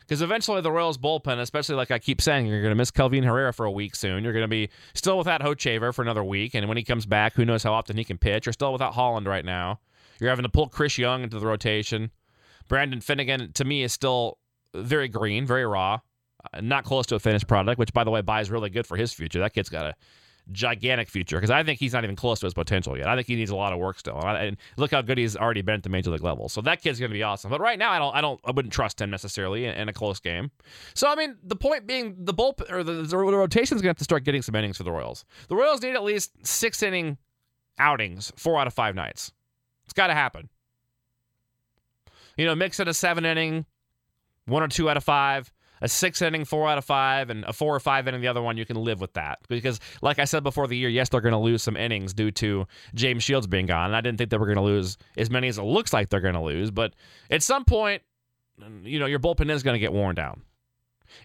Because 0.00 0.22
eventually 0.22 0.60
the 0.60 0.70
Royals 0.70 0.98
bullpen, 0.98 1.40
especially 1.40 1.74
like 1.74 1.90
I 1.90 1.98
keep 1.98 2.20
saying, 2.20 2.46
you're 2.46 2.60
to 2.68 2.74
miss 2.74 2.90
Kelvin 2.90 3.24
Herrera 3.24 3.52
for 3.52 3.66
a 3.66 3.70
week 3.70 3.96
soon. 3.96 4.22
You're 4.22 4.34
to 4.42 4.48
be 4.48 4.68
still 4.92 5.18
without 5.18 5.40
Hochevar 5.40 5.94
for 5.94 6.02
another 6.02 6.22
week. 6.22 6.54
And 6.54 6.68
when 6.68 6.76
he 6.76 6.84
comes 6.84 7.06
back, 7.06 7.34
who 7.34 7.44
knows 7.44 7.62
how 7.62 7.72
often 7.72 7.96
he 7.96 8.04
can 8.04 8.18
pitch. 8.18 8.46
You're 8.46 8.52
still 8.52 8.72
without 8.72 8.92
Holland 8.92 9.26
right 9.26 9.44
now. 9.44 9.80
You're 10.20 10.28
having 10.28 10.42
to 10.42 10.50
pull 10.50 10.68
Chris 10.68 10.98
Young 10.98 11.22
into 11.22 11.38
the 11.38 11.46
rotation. 11.46 12.10
Brandon 12.68 13.00
Finnegan, 13.00 13.52
to 13.54 13.64
me, 13.64 13.82
is 13.82 13.94
still 13.94 14.38
very 14.74 15.08
green, 15.08 15.46
very 15.46 15.66
raw. 15.66 16.00
Uh, 16.52 16.60
not 16.60 16.84
close 16.84 17.06
to 17.06 17.14
a 17.14 17.18
finished 17.18 17.48
product, 17.48 17.78
which, 17.78 17.94
by 17.94 18.04
the 18.04 18.10
way, 18.10 18.20
buys 18.20 18.50
really 18.50 18.68
good 18.68 18.86
for 18.86 18.98
his 18.98 19.12
future. 19.12 19.38
That 19.38 19.54
kid's 19.54 19.70
got 19.70 19.86
a 19.86 19.94
gigantic 20.52 21.08
future 21.08 21.36
because 21.36 21.50
I 21.50 21.62
think 21.62 21.80
he's 21.80 21.92
not 21.92 22.04
even 22.04 22.16
close 22.16 22.40
to 22.40 22.46
his 22.46 22.54
potential 22.54 22.96
yet. 22.96 23.08
I 23.08 23.16
think 23.16 23.26
he 23.26 23.36
needs 23.36 23.50
a 23.50 23.56
lot 23.56 23.72
of 23.72 23.78
work 23.78 23.98
still. 23.98 24.18
And, 24.18 24.28
I, 24.28 24.44
and 24.44 24.56
look 24.76 24.90
how 24.90 25.00
good 25.02 25.18
he's 25.18 25.36
already 25.36 25.62
been 25.62 25.76
at 25.76 25.82
the 25.82 25.88
major 25.88 26.10
league 26.10 26.22
level. 26.22 26.48
So 26.48 26.60
that 26.62 26.82
kid's 26.82 26.98
going 26.98 27.10
to 27.10 27.14
be 27.14 27.22
awesome. 27.22 27.50
But 27.50 27.60
right 27.60 27.78
now, 27.78 27.90
I 27.90 27.98
don't, 27.98 28.14
I 28.14 28.20
don't, 28.20 28.40
I 28.44 28.50
wouldn't 28.50 28.72
trust 28.72 29.00
him 29.00 29.10
necessarily 29.10 29.64
in, 29.64 29.74
in 29.74 29.88
a 29.88 29.92
close 29.92 30.20
game. 30.20 30.50
So 30.94 31.08
I 31.08 31.14
mean, 31.14 31.36
the 31.42 31.56
point 31.56 31.86
being, 31.86 32.16
the 32.18 32.34
bull 32.34 32.56
or 32.68 32.82
the, 32.82 33.02
the 33.02 33.16
rotation's 33.16 33.80
going 33.80 33.88
to 33.88 33.90
have 33.90 33.98
to 33.98 34.04
start 34.04 34.24
getting 34.24 34.42
some 34.42 34.54
innings 34.54 34.76
for 34.76 34.82
the 34.82 34.92
Royals. 34.92 35.24
The 35.48 35.56
Royals 35.56 35.82
need 35.82 35.94
at 35.94 36.04
least 36.04 36.46
six 36.46 36.82
inning 36.82 37.16
outings, 37.78 38.32
four 38.36 38.60
out 38.60 38.66
of 38.66 38.74
five 38.74 38.94
nights. 38.94 39.32
It's 39.84 39.94
got 39.94 40.08
to 40.08 40.14
happen. 40.14 40.48
You 42.36 42.46
know, 42.46 42.54
mix 42.54 42.80
it 42.80 42.88
a 42.88 42.94
seven 42.94 43.24
inning, 43.24 43.64
one 44.46 44.62
or 44.62 44.68
two 44.68 44.90
out 44.90 44.96
of 44.96 45.04
five 45.04 45.53
a 45.84 45.88
six 45.88 46.22
inning, 46.22 46.46
four 46.46 46.66
out 46.66 46.78
of 46.78 46.84
five, 46.84 47.28
and 47.28 47.44
a 47.44 47.52
four 47.52 47.76
or 47.76 47.78
five 47.78 48.08
inning 48.08 48.22
the 48.22 48.26
other 48.26 48.40
one, 48.40 48.56
you 48.56 48.64
can 48.64 48.76
live 48.76 49.02
with 49.02 49.12
that. 49.12 49.38
Because, 49.48 49.78
like 50.00 50.18
I 50.18 50.24
said 50.24 50.42
before 50.42 50.66
the 50.66 50.74
year, 50.74 50.88
yes, 50.88 51.10
they're 51.10 51.20
going 51.20 51.32
to 51.32 51.38
lose 51.38 51.62
some 51.62 51.76
innings 51.76 52.14
due 52.14 52.30
to 52.32 52.66
James 52.94 53.22
Shields 53.22 53.46
being 53.46 53.66
gone. 53.66 53.86
And 53.86 53.96
I 53.96 54.00
didn't 54.00 54.16
think 54.16 54.30
they 54.30 54.38
were 54.38 54.46
going 54.46 54.56
to 54.56 54.62
lose 54.62 54.96
as 55.18 55.28
many 55.28 55.46
as 55.46 55.58
it 55.58 55.62
looks 55.62 55.92
like 55.92 56.08
they're 56.08 56.20
going 56.20 56.34
to 56.34 56.40
lose. 56.40 56.70
But 56.70 56.94
at 57.30 57.42
some 57.42 57.66
point, 57.66 58.00
you 58.82 58.98
know, 58.98 59.04
your 59.04 59.18
bullpen 59.18 59.50
is 59.50 59.62
going 59.62 59.74
to 59.74 59.78
get 59.78 59.92
worn 59.92 60.14
down. 60.14 60.40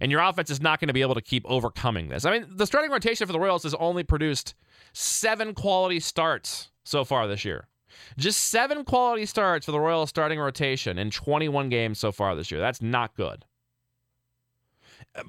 And 0.02 0.12
your 0.12 0.20
offense 0.20 0.50
is 0.50 0.60
not 0.60 0.82
going 0.82 0.90
to 0.90 0.94
be 0.94 1.02
able 1.02 1.16
to 1.16 1.22
keep 1.22 1.46
overcoming 1.50 2.10
this. 2.10 2.26
I 2.26 2.32
mean, 2.32 2.46
the 2.50 2.68
starting 2.68 2.92
rotation 2.92 3.26
for 3.26 3.34
the 3.34 3.40
Royals 3.40 3.64
has 3.64 3.74
only 3.76 4.04
produced 4.04 4.56
seven 4.92 5.54
quality 5.54 6.02
starts 6.02 6.70
so 6.84 7.06
far 7.06 7.28
this 7.28 7.46
year. 7.46 7.70
Just 8.18 8.50
seven 8.50 8.84
quality 8.84 9.26
starts 9.26 9.66
for 9.66 9.72
the 9.72 9.80
Royals 9.80 10.10
starting 10.10 10.38
rotation 10.38 10.98
in 10.98 11.12
21 11.12 11.70
games 11.70 11.98
so 11.98 12.12
far 12.12 12.36
this 12.36 12.52
year. 12.52 12.60
That's 12.60 12.82
not 12.82 13.16
good. 13.16 13.46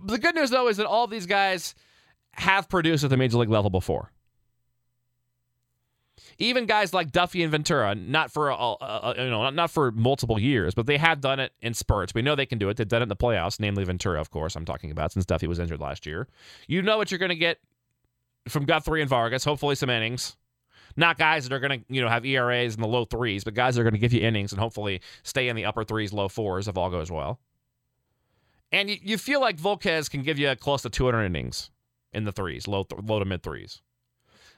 The 0.05 0.19
good 0.19 0.35
news, 0.35 0.51
though, 0.51 0.69
is 0.69 0.77
that 0.79 0.87
all 0.87 1.07
these 1.07 1.27
guys 1.27 1.75
have 2.33 2.69
produced 2.69 3.05
at 3.05 3.11
the 3.11 3.17
major 3.17 3.39
league 3.39 3.51
level 3.51 3.71
before. 3.71 4.13
Even 6.39 6.65
guys 6.67 6.95
like 6.95 7.13
Duffy 7.13 7.43
and 7.43 7.51
Ventura, 7.51 7.95
not 7.95 8.33
for 8.33 8.51
uh, 8.51 8.57
uh, 8.57 9.15
you 9.17 9.29
know, 9.29 9.51
not 9.51 9.71
for 9.71 9.91
multiple 9.93 10.39
years, 10.39 10.75
but 10.75 10.87
they 10.87 10.97
have 10.97 11.21
done 11.21 11.39
it 11.39 11.53
in 11.61 11.75
spurts. 11.75 12.15
We 12.15 12.23
know 12.23 12.35
they 12.35 12.47
can 12.47 12.59
do 12.59 12.69
it. 12.71 12.77
They've 12.77 12.89
done 12.89 13.03
it 13.03 13.05
in 13.05 13.09
the 13.09 13.17
playoffs, 13.17 13.61
namely 13.61 13.85
Ventura, 13.85 14.21
of 14.21 14.31
course. 14.31 14.57
I'm 14.57 14.65
talking 14.65 14.91
about 14.91 15.13
since 15.13 15.27
Duffy 15.27 15.47
was 15.47 15.59
injured 15.59 15.81
last 15.81 16.07
year. 16.07 16.29
You 16.67 16.81
know 16.83 16.97
what 16.97 17.11
you're 17.11 17.19
going 17.19 17.31
to 17.31 17.37
get 17.37 17.59
from 18.49 18.65
Guthrie 18.65 19.03
and 19.03 19.11
Vargas. 19.11 19.45
Hopefully, 19.45 19.75
some 19.75 19.91
innings. 19.91 20.37
Not 20.97 21.19
guys 21.19 21.47
that 21.47 21.55
are 21.55 21.61
going 21.61 21.81
to 21.81 21.95
you 21.95 22.01
know 22.01 22.09
have 22.09 22.25
ERAs 22.25 22.75
in 22.75 22.81
the 22.81 22.89
low 22.89 23.05
threes, 23.05 23.45
but 23.45 23.55
guys 23.55 23.75
that 23.75 23.83
are 23.83 23.85
going 23.85 23.95
to 23.95 24.01
give 24.01 24.13
you 24.13 24.21
innings 24.21 24.53
and 24.53 24.61
hopefully 24.61 25.03
stay 25.23 25.49
in 25.49 25.57
the 25.57 25.67
upper 25.67 25.85
threes, 25.85 26.13
low 26.13 26.29
fours 26.29 26.69
if 26.69 26.77
all 26.79 26.91
goes 26.91 27.11
well. 27.11 27.39
And 28.73 28.89
you, 28.91 28.97
you 29.03 29.19
feel 29.19 29.41
like 29.41 29.57
Volquez 29.57 30.09
can 30.11 30.23
give 30.23 30.39
you 30.39 30.55
close 30.57 30.83
to 30.83 30.91
200 30.91 31.25
innings. 31.25 31.71
in 32.13 32.25
the 32.25 32.33
threes, 32.33 32.67
low 32.67 32.83
th- 32.85 33.03
low 33.05 33.19
to 33.19 33.25
mid 33.25 33.43
threes. 33.43 33.83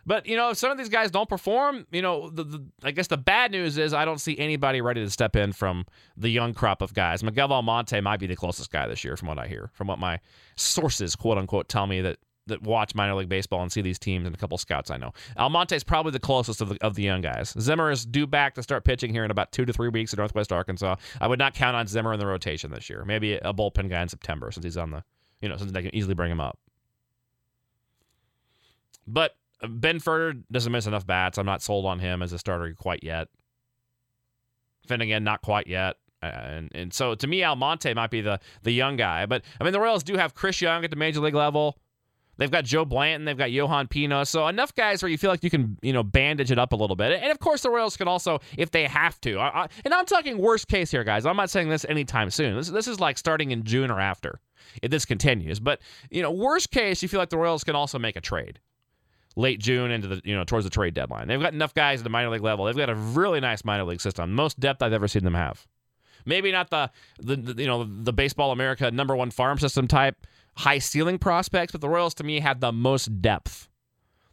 But 0.04 0.26
you 0.26 0.36
know, 0.36 0.50
if 0.50 0.56
some 0.58 0.70
of 0.72 0.78
these 0.78 0.88
guys 0.88 1.10
don't 1.10 1.28
perform, 1.28 1.86
you 1.92 2.02
know, 2.02 2.28
the, 2.30 2.42
the, 2.44 2.66
I 2.82 2.90
guess 2.90 3.06
the 3.06 3.16
bad 3.16 3.52
news 3.52 3.78
is 3.78 3.94
I 3.94 4.04
don't 4.04 4.20
see 4.20 4.36
anybody 4.38 4.80
ready 4.80 5.02
to 5.04 5.10
step 5.10 5.36
in 5.36 5.52
from 5.52 5.84
the 6.16 6.28
young 6.28 6.54
crop 6.54 6.82
of 6.82 6.92
guys. 6.92 7.22
Miguel 7.22 7.52
Almonte 7.52 8.00
might 8.00 8.18
be 8.18 8.26
the 8.26 8.34
closest 8.34 8.72
guy 8.72 8.88
this 8.88 9.04
year, 9.04 9.16
from 9.16 9.28
what 9.28 9.38
I 9.38 9.46
hear, 9.46 9.70
from 9.74 9.86
what 9.86 9.98
my 10.00 10.18
sources, 10.56 11.14
quote 11.14 11.38
unquote, 11.38 11.68
tell 11.68 11.86
me 11.86 12.00
that 12.00 12.18
that 12.46 12.62
watch 12.62 12.94
minor 12.94 13.14
league 13.14 13.28
baseball 13.28 13.62
and 13.62 13.70
see 13.70 13.80
these 13.80 13.98
teams 13.98 14.26
and 14.26 14.34
a 14.34 14.38
couple 14.38 14.58
scouts 14.58 14.90
I 14.90 14.96
know. 14.96 15.12
Almonte 15.36 15.76
is 15.76 15.84
probably 15.84 16.12
the 16.12 16.20
closest 16.20 16.60
of 16.60 16.70
the, 16.70 16.78
of 16.84 16.94
the 16.94 17.02
young 17.02 17.20
guys. 17.20 17.54
Zimmer 17.58 17.90
is 17.90 18.04
due 18.04 18.26
back 18.26 18.54
to 18.54 18.62
start 18.62 18.84
pitching 18.84 19.12
here 19.12 19.24
in 19.24 19.30
about 19.30 19.52
two 19.52 19.64
to 19.64 19.72
three 19.72 19.88
weeks 19.88 20.12
in 20.12 20.16
Northwest 20.16 20.52
Arkansas. 20.52 20.96
I 21.20 21.28
would 21.28 21.38
not 21.38 21.54
count 21.54 21.76
on 21.76 21.86
Zimmer 21.86 22.12
in 22.12 22.18
the 22.18 22.26
rotation 22.26 22.70
this 22.70 22.90
year. 22.90 23.04
Maybe 23.04 23.34
a 23.34 23.54
bullpen 23.54 23.88
guy 23.88 24.02
in 24.02 24.08
September 24.08 24.50
since 24.50 24.64
he's 24.64 24.76
on 24.76 24.90
the, 24.90 25.04
you 25.40 25.48
know, 25.48 25.56
since 25.56 25.70
they 25.72 25.82
can 25.82 25.94
easily 25.94 26.14
bring 26.14 26.30
him 26.30 26.40
up. 26.40 26.58
But 29.06 29.36
uh, 29.62 29.68
Ben 29.68 29.96
Binford 29.96 30.44
doesn't 30.50 30.72
miss 30.72 30.86
enough 30.86 31.06
bats. 31.06 31.38
I'm 31.38 31.46
not 31.46 31.62
sold 31.62 31.86
on 31.86 31.98
him 31.98 32.22
as 32.22 32.32
a 32.32 32.38
starter 32.38 32.74
quite 32.74 33.02
yet. 33.02 33.28
Finnegan, 34.86 35.22
not 35.22 35.42
quite 35.42 35.66
yet. 35.68 35.96
And, 36.22 36.70
and 36.74 36.94
so 36.94 37.14
to 37.14 37.26
me, 37.26 37.42
Almonte 37.42 37.94
might 37.94 38.10
be 38.10 38.20
the, 38.20 38.38
the 38.62 38.70
young 38.70 38.96
guy. 38.96 39.26
But 39.26 39.42
I 39.60 39.64
mean, 39.64 39.72
the 39.72 39.80
Royals 39.80 40.04
do 40.04 40.16
have 40.16 40.34
Chris 40.34 40.60
Young 40.60 40.84
at 40.84 40.90
the 40.90 40.96
major 40.96 41.20
league 41.20 41.34
level. 41.34 41.78
They've 42.38 42.50
got 42.50 42.64
Joe 42.64 42.84
Blanton, 42.84 43.26
they've 43.26 43.36
got 43.36 43.50
Yohan 43.50 43.90
Pino, 43.90 44.24
so 44.24 44.48
enough 44.48 44.74
guys 44.74 45.02
where 45.02 45.10
you 45.10 45.18
feel 45.18 45.30
like 45.30 45.44
you 45.44 45.50
can, 45.50 45.76
you 45.82 45.92
know, 45.92 46.02
bandage 46.02 46.50
it 46.50 46.58
up 46.58 46.72
a 46.72 46.76
little 46.76 46.96
bit. 46.96 47.12
And 47.12 47.30
of 47.30 47.38
course, 47.38 47.62
the 47.62 47.70
Royals 47.70 47.96
can 47.96 48.08
also, 48.08 48.40
if 48.56 48.70
they 48.70 48.84
have 48.84 49.20
to. 49.20 49.38
I, 49.38 49.64
I, 49.64 49.68
and 49.84 49.92
I'm 49.92 50.06
talking 50.06 50.38
worst 50.38 50.66
case 50.68 50.90
here, 50.90 51.04
guys. 51.04 51.26
I'm 51.26 51.36
not 51.36 51.50
saying 51.50 51.68
this 51.68 51.84
anytime 51.84 52.30
soon. 52.30 52.56
This, 52.56 52.68
this 52.68 52.88
is 52.88 53.00
like 53.00 53.18
starting 53.18 53.50
in 53.50 53.64
June 53.64 53.90
or 53.90 54.00
after, 54.00 54.40
if 54.82 54.90
this 54.90 55.04
continues. 55.04 55.60
But 55.60 55.80
you 56.10 56.22
know, 56.22 56.30
worst 56.30 56.70
case, 56.70 57.02
you 57.02 57.08
feel 57.08 57.20
like 57.20 57.30
the 57.30 57.38
Royals 57.38 57.64
can 57.64 57.76
also 57.76 57.98
make 57.98 58.16
a 58.16 58.20
trade 58.20 58.60
late 59.36 59.60
June 59.60 59.90
into 59.90 60.08
the 60.08 60.20
you 60.24 60.34
know 60.34 60.44
towards 60.44 60.64
the 60.64 60.70
trade 60.70 60.94
deadline. 60.94 61.28
They've 61.28 61.40
got 61.40 61.52
enough 61.52 61.74
guys 61.74 62.00
at 62.00 62.04
the 62.04 62.10
minor 62.10 62.30
league 62.30 62.42
level. 62.42 62.64
They've 62.64 62.76
got 62.76 62.90
a 62.90 62.94
really 62.94 63.40
nice 63.40 63.64
minor 63.64 63.84
league 63.84 64.00
system, 64.00 64.32
most 64.32 64.58
depth 64.58 64.82
I've 64.82 64.92
ever 64.92 65.08
seen 65.08 65.24
them 65.24 65.34
have. 65.34 65.66
Maybe 66.24 66.52
not 66.52 66.70
the 66.70 66.90
the, 67.18 67.36
the 67.36 67.62
you 67.62 67.68
know 67.68 67.84
the 67.84 68.12
baseball 68.12 68.52
America 68.52 68.90
number 68.90 69.16
one 69.16 69.30
farm 69.30 69.58
system 69.58 69.88
type 69.88 70.26
high 70.54 70.78
ceiling 70.78 71.18
prospects, 71.18 71.72
but 71.72 71.80
the 71.80 71.88
Royals 71.88 72.14
to 72.14 72.24
me 72.24 72.40
had 72.40 72.60
the 72.60 72.72
most 72.72 73.20
depth. 73.20 73.68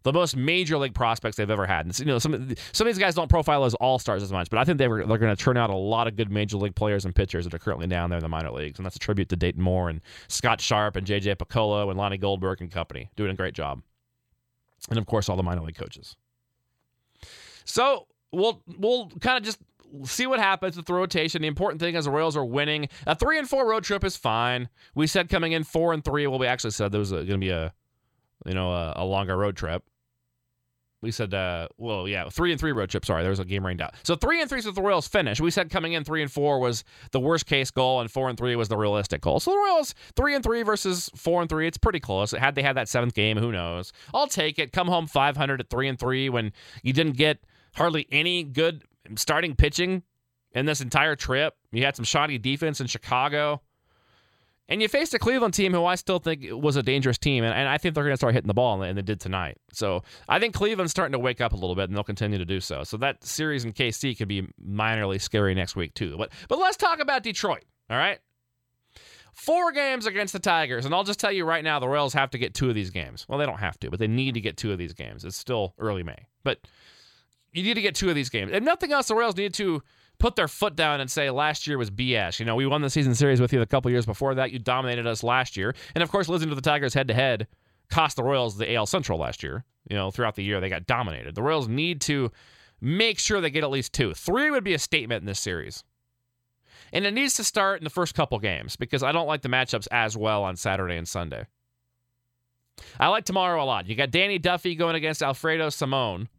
The 0.03 0.13
most 0.13 0.37
major 0.37 0.77
league 0.77 0.93
prospects 0.93 1.35
they've 1.35 1.49
ever 1.49 1.65
had. 1.65 1.85
And, 1.85 1.99
you 1.99 2.05
know, 2.05 2.19
some 2.19 2.55
some 2.71 2.87
of 2.87 2.93
these 2.93 2.97
guys 2.97 3.15
don't 3.15 3.29
profile 3.29 3.65
as 3.65 3.73
all 3.75 3.99
stars 3.99 4.23
as 4.23 4.31
much, 4.31 4.49
but 4.49 4.57
I 4.57 4.63
think 4.63 4.77
they 4.77 4.87
were 4.87 5.05
they're 5.05 5.17
going 5.17 5.35
to 5.35 5.43
turn 5.43 5.57
out 5.57 5.69
a 5.69 5.75
lot 5.75 6.07
of 6.07 6.15
good 6.15 6.31
major 6.31 6.55
league 6.55 6.73
players 6.73 7.03
and 7.03 7.13
pitchers 7.13 7.43
that 7.43 7.53
are 7.53 7.59
currently 7.59 7.85
down 7.85 8.09
there 8.09 8.17
in 8.17 8.23
the 8.23 8.29
minor 8.29 8.51
leagues, 8.51 8.79
and 8.79 8.85
that's 8.85 8.95
a 8.95 8.99
tribute 8.99 9.27
to 9.29 9.35
Dayton 9.35 9.61
Moore 9.61 9.89
and 9.89 9.99
Scott 10.29 10.61
Sharp 10.61 10.95
and 10.95 11.05
J.J. 11.05 11.35
Picollo 11.35 11.89
and 11.89 11.97
Lonnie 11.97 12.17
Goldberg 12.17 12.61
and 12.61 12.71
company, 12.71 13.09
doing 13.17 13.31
a 13.31 13.35
great 13.35 13.53
job, 13.53 13.81
and 14.89 14.97
of 14.97 15.05
course 15.05 15.27
all 15.27 15.35
the 15.35 15.43
minor 15.43 15.61
league 15.61 15.75
coaches. 15.75 16.15
So 17.65 18.07
we'll 18.31 18.63
we'll 18.77 19.09
kind 19.19 19.37
of 19.37 19.43
just 19.43 19.59
see 20.03 20.27
what 20.27 20.39
happens 20.39 20.77
with 20.77 20.85
the 20.85 20.93
rotation. 20.93 21.41
The 21.41 21.47
important 21.47 21.81
thing 21.81 21.95
is 21.95 22.05
the 22.05 22.11
Royals 22.11 22.37
are 22.37 22.45
winning. 22.45 22.89
A 23.07 23.15
three 23.15 23.37
and 23.37 23.49
four 23.49 23.67
road 23.67 23.83
trip 23.83 24.03
is 24.03 24.15
fine. 24.15 24.69
We 24.95 25.07
said 25.07 25.29
coming 25.29 25.51
in 25.51 25.63
four 25.63 25.93
and 25.93 26.03
three. 26.03 26.27
Well, 26.27 26.39
we 26.39 26.47
actually 26.47 26.71
said 26.71 26.91
there 26.91 26.99
was 26.99 27.11
going 27.11 27.27
to 27.27 27.37
be 27.37 27.49
a, 27.49 27.73
you 28.45 28.53
know, 28.53 28.71
a, 28.71 28.93
a, 28.97 29.05
longer 29.05 29.37
road 29.37 29.55
trip. 29.55 29.83
We 31.01 31.11
said, 31.11 31.33
uh, 31.33 31.69
well, 31.77 32.09
yeah, 32.09 32.27
three 32.27 32.51
and 32.51 32.59
three 32.59 32.73
road 32.73 32.89
trip. 32.89 33.05
Sorry, 33.05 33.23
there 33.23 33.29
was 33.29 33.39
a 33.39 33.45
game 33.45 33.65
rained 33.65 33.81
out. 33.81 33.93
So 34.03 34.15
three 34.15 34.41
and 34.41 34.49
three 34.49 34.59
is 34.59 34.65
what 34.65 34.75
the 34.75 34.81
Royals 34.81 35.07
finish. 35.07 35.39
We 35.39 35.49
said 35.49 35.69
coming 35.69 35.93
in 35.93 36.03
three 36.03 36.21
and 36.21 36.29
four 36.29 36.59
was 36.59 36.83
the 37.11 37.21
worst 37.21 37.45
case 37.45 37.71
goal, 37.71 38.01
and 38.01 38.11
four 38.11 38.27
and 38.27 38.37
three 38.37 38.55
was 38.57 38.67
the 38.67 38.75
realistic 38.75 39.21
goal. 39.21 39.39
So 39.39 39.51
the 39.51 39.57
Royals 39.57 39.95
three 40.17 40.35
and 40.35 40.43
three 40.43 40.61
versus 40.61 41.09
four 41.15 41.39
and 41.39 41.49
three, 41.49 41.67
it's 41.67 41.77
pretty 41.77 42.01
close. 42.01 42.31
Had 42.31 42.55
they 42.55 42.63
had 42.63 42.75
that 42.75 42.89
seventh 42.89 43.13
game, 43.13 43.37
who 43.37 43.53
knows? 43.53 43.93
I'll 44.13 44.27
take 44.27 44.59
it. 44.59 44.73
Come 44.73 44.87
home 44.87 45.07
500 45.07 45.61
at 45.61 45.69
three 45.69 45.87
and 45.87 45.97
three 45.97 46.27
when 46.27 46.51
you 46.83 46.91
didn't 46.91 47.15
get 47.15 47.39
hardly 47.75 48.05
any 48.11 48.43
good 48.43 48.83
starting 49.15 49.55
pitching 49.55 50.03
in 50.53 50.65
this 50.65 50.81
entire 50.81 51.15
trip. 51.15 51.55
You 51.71 51.85
had 51.85 51.95
some 51.95 52.05
shoddy 52.05 52.37
defense 52.37 52.81
in 52.81 52.87
Chicago. 52.87 53.61
And 54.69 54.83
you 54.83 54.87
faced 54.87 55.15
a 55.15 55.19
Cleveland 55.19 55.55
team 55.55 55.73
who 55.73 55.83
I 55.85 55.95
still 55.95 56.19
think 56.19 56.45
was 56.51 56.75
a 56.75 56.83
dangerous 56.83 57.17
team, 57.17 57.43
and, 57.43 57.55
and 57.55 57.67
I 57.67 57.79
think 57.79 57.95
they're 57.95 58.03
going 58.03 58.13
to 58.13 58.17
start 58.17 58.35
hitting 58.35 58.47
the 58.47 58.53
ball, 58.53 58.79
and 58.83 58.95
they 58.95 59.01
did 59.01 59.19
tonight. 59.19 59.57
So 59.73 60.03
I 60.29 60.39
think 60.39 60.53
Cleveland's 60.53 60.91
starting 60.91 61.13
to 61.13 61.19
wake 61.19 61.41
up 61.41 61.53
a 61.53 61.55
little 61.55 61.75
bit, 61.75 61.89
and 61.89 61.95
they'll 61.95 62.03
continue 62.03 62.37
to 62.37 62.45
do 62.45 62.59
so. 62.59 62.83
So 62.83 62.95
that 62.97 63.23
series 63.23 63.65
in 63.65 63.73
KC 63.73 64.15
could 64.15 64.27
be 64.27 64.47
minorly 64.63 65.19
scary 65.19 65.55
next 65.55 65.75
week 65.75 65.95
too. 65.95 66.15
But 66.17 66.31
but 66.47 66.59
let's 66.59 66.77
talk 66.77 66.99
about 66.99 67.23
Detroit. 67.23 67.65
All 67.89 67.97
right, 67.97 68.19
four 69.33 69.71
games 69.71 70.05
against 70.05 70.33
the 70.33 70.39
Tigers, 70.39 70.85
and 70.85 70.93
I'll 70.93 71.03
just 71.03 71.19
tell 71.19 71.31
you 71.31 71.45
right 71.45 71.63
now, 71.63 71.79
the 71.79 71.89
Royals 71.89 72.13
have 72.13 72.29
to 72.31 72.37
get 72.37 72.53
two 72.53 72.69
of 72.69 72.75
these 72.75 72.91
games. 72.91 73.25
Well, 73.27 73.39
they 73.39 73.47
don't 73.47 73.59
have 73.59 73.79
to, 73.79 73.89
but 73.89 73.97
they 73.97 74.07
need 74.07 74.35
to 74.35 74.41
get 74.41 74.55
two 74.55 74.71
of 74.71 74.77
these 74.77 74.93
games. 74.93 75.25
It's 75.25 75.35
still 75.35 75.73
early 75.79 76.03
May, 76.03 76.27
but 76.43 76.59
you 77.53 77.63
need 77.63 77.75
to 77.75 77.81
get 77.81 77.95
two 77.95 78.09
of 78.09 78.15
these 78.15 78.29
games. 78.29 78.51
If 78.53 78.63
nothing 78.63 78.91
else, 78.91 79.07
the 79.07 79.15
Royals 79.15 79.35
need 79.35 79.53
to 79.55 79.81
put 80.19 80.35
their 80.35 80.47
foot 80.47 80.75
down 80.75 81.01
and 81.01 81.09
say 81.09 81.29
last 81.29 81.65
year 81.65 81.77
was 81.77 81.89
BS. 81.89 82.39
You 82.39 82.45
know, 82.45 82.55
we 82.55 82.65
won 82.65 82.81
the 82.81 82.89
season 82.89 83.15
series 83.15 83.39
with 83.39 83.53
you 83.53 83.61
a 83.61 83.65
couple 83.65 83.89
years 83.89 84.05
before 84.05 84.35
that. 84.35 84.51
You 84.51 84.59
dominated 84.59 85.07
us 85.07 85.23
last 85.23 85.57
year, 85.57 85.73
and 85.95 86.03
of 86.03 86.11
course, 86.11 86.27
losing 86.27 86.49
to 86.49 86.55
the 86.55 86.61
Tigers 86.61 86.93
head 86.93 87.07
to 87.07 87.13
head 87.13 87.47
cost 87.89 88.15
the 88.15 88.23
Royals 88.23 88.57
the 88.57 88.73
AL 88.75 88.85
Central 88.85 89.19
last 89.19 89.43
year. 89.43 89.65
You 89.89 89.95
know, 89.95 90.11
throughout 90.11 90.35
the 90.35 90.43
year 90.43 90.61
they 90.61 90.69
got 90.69 90.85
dominated. 90.85 91.35
The 91.35 91.41
Royals 91.41 91.67
need 91.67 92.01
to 92.01 92.31
make 92.79 93.19
sure 93.19 93.41
they 93.41 93.49
get 93.49 93.63
at 93.63 93.71
least 93.71 93.93
two. 93.93 94.13
Three 94.13 94.51
would 94.51 94.63
be 94.63 94.73
a 94.73 94.79
statement 94.79 95.21
in 95.21 95.25
this 95.25 95.39
series. 95.39 95.83
And 96.93 97.05
it 97.05 97.13
needs 97.13 97.35
to 97.35 97.43
start 97.43 97.79
in 97.79 97.83
the 97.83 97.89
first 97.89 98.15
couple 98.15 98.39
games 98.39 98.75
because 98.75 99.03
I 99.03 99.11
don't 99.11 99.27
like 99.27 99.41
the 99.41 99.49
matchups 99.49 99.87
as 99.91 100.15
well 100.15 100.43
on 100.43 100.55
Saturday 100.55 100.97
and 100.97 101.07
Sunday. 101.07 101.45
I 102.99 103.07
like 103.09 103.25
tomorrow 103.25 103.61
a 103.61 103.65
lot. 103.65 103.87
You 103.87 103.95
got 103.95 104.11
Danny 104.11 104.39
Duffy 104.39 104.75
going 104.75 104.95
against 104.95 105.21
Alfredo 105.21 105.69
Simon. 105.69 106.29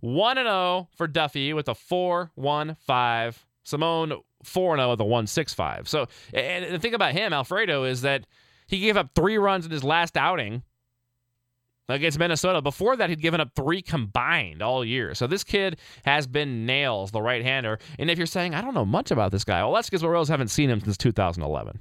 1 0.00 0.36
0 0.36 0.88
for 0.96 1.06
Duffy 1.06 1.52
with 1.52 1.68
a 1.68 1.74
4 1.74 2.32
1 2.34 2.76
5. 2.80 3.46
Simon 3.62 4.12
4 4.42 4.76
0 4.76 4.90
with 4.90 5.00
a 5.00 5.04
1 5.04 5.26
6 5.26 5.54
5. 5.54 5.88
So, 5.88 6.06
and 6.32 6.74
the 6.74 6.78
thing 6.78 6.94
about 6.94 7.12
him, 7.12 7.32
Alfredo, 7.32 7.84
is 7.84 8.02
that 8.02 8.26
he 8.66 8.80
gave 8.80 8.96
up 8.96 9.10
three 9.14 9.36
runs 9.38 9.64
in 9.64 9.70
his 9.70 9.84
last 9.84 10.16
outing 10.16 10.62
against 11.88 12.18
Minnesota. 12.18 12.62
Before 12.62 12.96
that, 12.96 13.10
he'd 13.10 13.20
given 13.20 13.40
up 13.40 13.50
three 13.54 13.82
combined 13.82 14.62
all 14.62 14.84
year. 14.84 15.14
So 15.14 15.26
this 15.26 15.44
kid 15.44 15.78
has 16.04 16.26
been 16.26 16.66
nails, 16.66 17.10
the 17.10 17.22
right 17.22 17.42
hander. 17.42 17.78
And 17.98 18.10
if 18.10 18.18
you're 18.18 18.26
saying, 18.26 18.54
I 18.54 18.62
don't 18.62 18.74
know 18.74 18.84
much 18.84 19.10
about 19.10 19.32
this 19.32 19.44
guy, 19.44 19.62
well, 19.62 19.74
that's 19.74 19.90
because 19.90 20.02
the 20.02 20.08
Royals 20.08 20.28
haven't 20.28 20.48
seen 20.48 20.70
him 20.70 20.80
since 20.80 20.96
2011. 20.96 21.80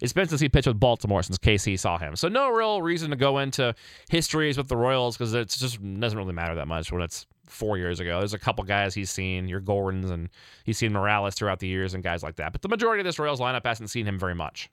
It's 0.00 0.12
been 0.12 0.28
since 0.28 0.40
he 0.40 0.48
pitched 0.48 0.66
with 0.66 0.78
Baltimore 0.78 1.22
since 1.22 1.38
KC 1.38 1.78
saw 1.78 1.98
him. 1.98 2.16
So 2.16 2.28
no 2.28 2.50
real 2.50 2.82
reason 2.82 3.10
to 3.10 3.16
go 3.16 3.38
into 3.38 3.74
histories 4.10 4.56
with 4.56 4.68
the 4.68 4.76
Royals 4.76 5.16
because 5.16 5.32
it 5.34 5.48
just 5.48 5.80
doesn't 6.00 6.18
really 6.18 6.32
matter 6.32 6.54
that 6.56 6.68
much 6.68 6.92
when 6.92 7.02
it's 7.02 7.26
four 7.46 7.78
years 7.78 8.00
ago. 8.00 8.18
There's 8.18 8.34
a 8.34 8.38
couple 8.38 8.64
guys 8.64 8.94
he's 8.94 9.10
seen, 9.10 9.48
your 9.48 9.60
Gordons, 9.60 10.10
and 10.10 10.28
he's 10.64 10.78
seen 10.78 10.92
Morales 10.92 11.34
throughout 11.34 11.60
the 11.60 11.68
years 11.68 11.94
and 11.94 12.02
guys 12.02 12.22
like 12.22 12.36
that. 12.36 12.52
But 12.52 12.62
the 12.62 12.68
majority 12.68 13.00
of 13.00 13.04
this 13.04 13.18
Royals 13.18 13.40
lineup 13.40 13.64
hasn't 13.64 13.90
seen 13.90 14.06
him 14.06 14.18
very 14.18 14.34
much. 14.34 14.68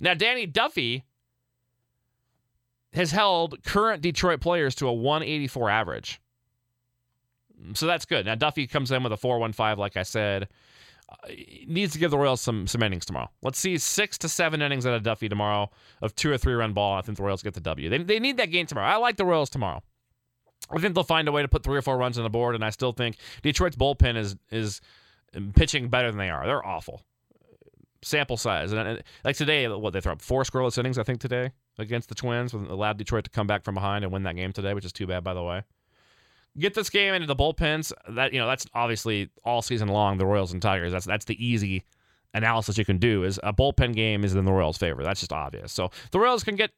Now, 0.00 0.14
Danny 0.14 0.46
Duffy 0.46 1.04
has 2.92 3.10
held 3.10 3.62
current 3.64 4.02
Detroit 4.02 4.40
players 4.40 4.74
to 4.76 4.88
a 4.88 4.92
184 4.92 5.70
average. 5.70 6.20
So 7.74 7.86
that's 7.86 8.04
good. 8.04 8.26
Now, 8.26 8.34
Duffy 8.34 8.66
comes 8.66 8.90
in 8.90 9.02
with 9.02 9.12
a 9.12 9.16
415, 9.16 9.78
like 9.78 9.96
I 9.96 10.02
said 10.04 10.48
Uh, 11.10 11.28
needs 11.66 11.94
to 11.94 11.98
give 11.98 12.10
the 12.10 12.18
Royals 12.18 12.40
some 12.40 12.66
some 12.66 12.82
innings 12.82 13.06
tomorrow. 13.06 13.30
Let's 13.42 13.58
see 13.58 13.78
six 13.78 14.18
to 14.18 14.28
seven 14.28 14.60
innings 14.60 14.84
out 14.84 14.92
of 14.92 15.02
Duffy 15.02 15.28
tomorrow 15.28 15.70
of 16.02 16.14
two 16.14 16.30
or 16.30 16.36
three 16.36 16.52
run 16.52 16.74
ball. 16.74 16.98
I 16.98 17.00
think 17.00 17.16
the 17.16 17.22
Royals 17.22 17.42
get 17.42 17.54
the 17.54 17.60
W. 17.60 17.88
They, 17.88 17.98
they 17.98 18.20
need 18.20 18.36
that 18.36 18.50
game 18.50 18.66
tomorrow. 18.66 18.88
I 18.88 18.96
like 18.96 19.16
the 19.16 19.24
Royals 19.24 19.48
tomorrow. 19.48 19.82
I 20.70 20.78
think 20.78 20.94
they'll 20.94 21.04
find 21.04 21.26
a 21.26 21.32
way 21.32 21.40
to 21.40 21.48
put 21.48 21.62
three 21.62 21.78
or 21.78 21.82
four 21.82 21.96
runs 21.96 22.18
on 22.18 22.24
the 22.24 22.30
board, 22.30 22.54
and 22.54 22.62
I 22.64 22.70
still 22.70 22.92
think 22.92 23.16
Detroit's 23.42 23.76
bullpen 23.76 24.16
is 24.16 24.36
is 24.50 24.82
pitching 25.54 25.88
better 25.88 26.10
than 26.10 26.18
they 26.18 26.30
are. 26.30 26.46
They're 26.46 26.66
awful. 26.66 27.02
Sample 28.02 28.36
size, 28.36 28.72
and 28.72 29.02
like 29.24 29.36
today, 29.36 29.66
what 29.66 29.92
they 29.92 30.00
throw 30.00 30.12
up 30.12 30.22
four 30.22 30.44
scoreless 30.44 30.78
innings, 30.78 30.98
I 30.98 31.02
think 31.02 31.20
today 31.20 31.52
against 31.78 32.08
the 32.08 32.14
Twins, 32.14 32.52
allowed 32.52 32.98
Detroit 32.98 33.24
to 33.24 33.30
come 33.30 33.46
back 33.46 33.64
from 33.64 33.74
behind 33.74 34.04
and 34.04 34.12
win 34.12 34.22
that 34.24 34.36
game 34.36 34.52
today, 34.52 34.74
which 34.74 34.84
is 34.84 34.92
too 34.92 35.06
bad, 35.06 35.24
by 35.24 35.34
the 35.34 35.42
way 35.42 35.62
get 36.58 36.74
this 36.74 36.90
game 36.90 37.14
into 37.14 37.26
the 37.26 37.36
bullpens. 37.36 37.92
That 38.08 38.32
you 38.32 38.38
know, 38.38 38.46
that's 38.46 38.66
obviously 38.74 39.30
all 39.44 39.62
season 39.62 39.88
long 39.88 40.18
the 40.18 40.26
Royals 40.26 40.52
and 40.52 40.62
Tigers. 40.62 40.92
That's 40.92 41.06
that's 41.06 41.24
the 41.24 41.44
easy 41.44 41.84
analysis 42.34 42.78
you 42.78 42.84
can 42.84 42.98
do. 42.98 43.24
Is 43.24 43.38
a 43.42 43.52
bullpen 43.52 43.94
game 43.94 44.24
is 44.24 44.34
in 44.34 44.44
the 44.44 44.52
Royals' 44.52 44.78
favor. 44.78 45.02
That's 45.02 45.20
just 45.20 45.32
obvious. 45.32 45.72
So 45.72 45.90
the 46.10 46.20
Royals 46.20 46.44
can 46.44 46.56
get 46.56 46.70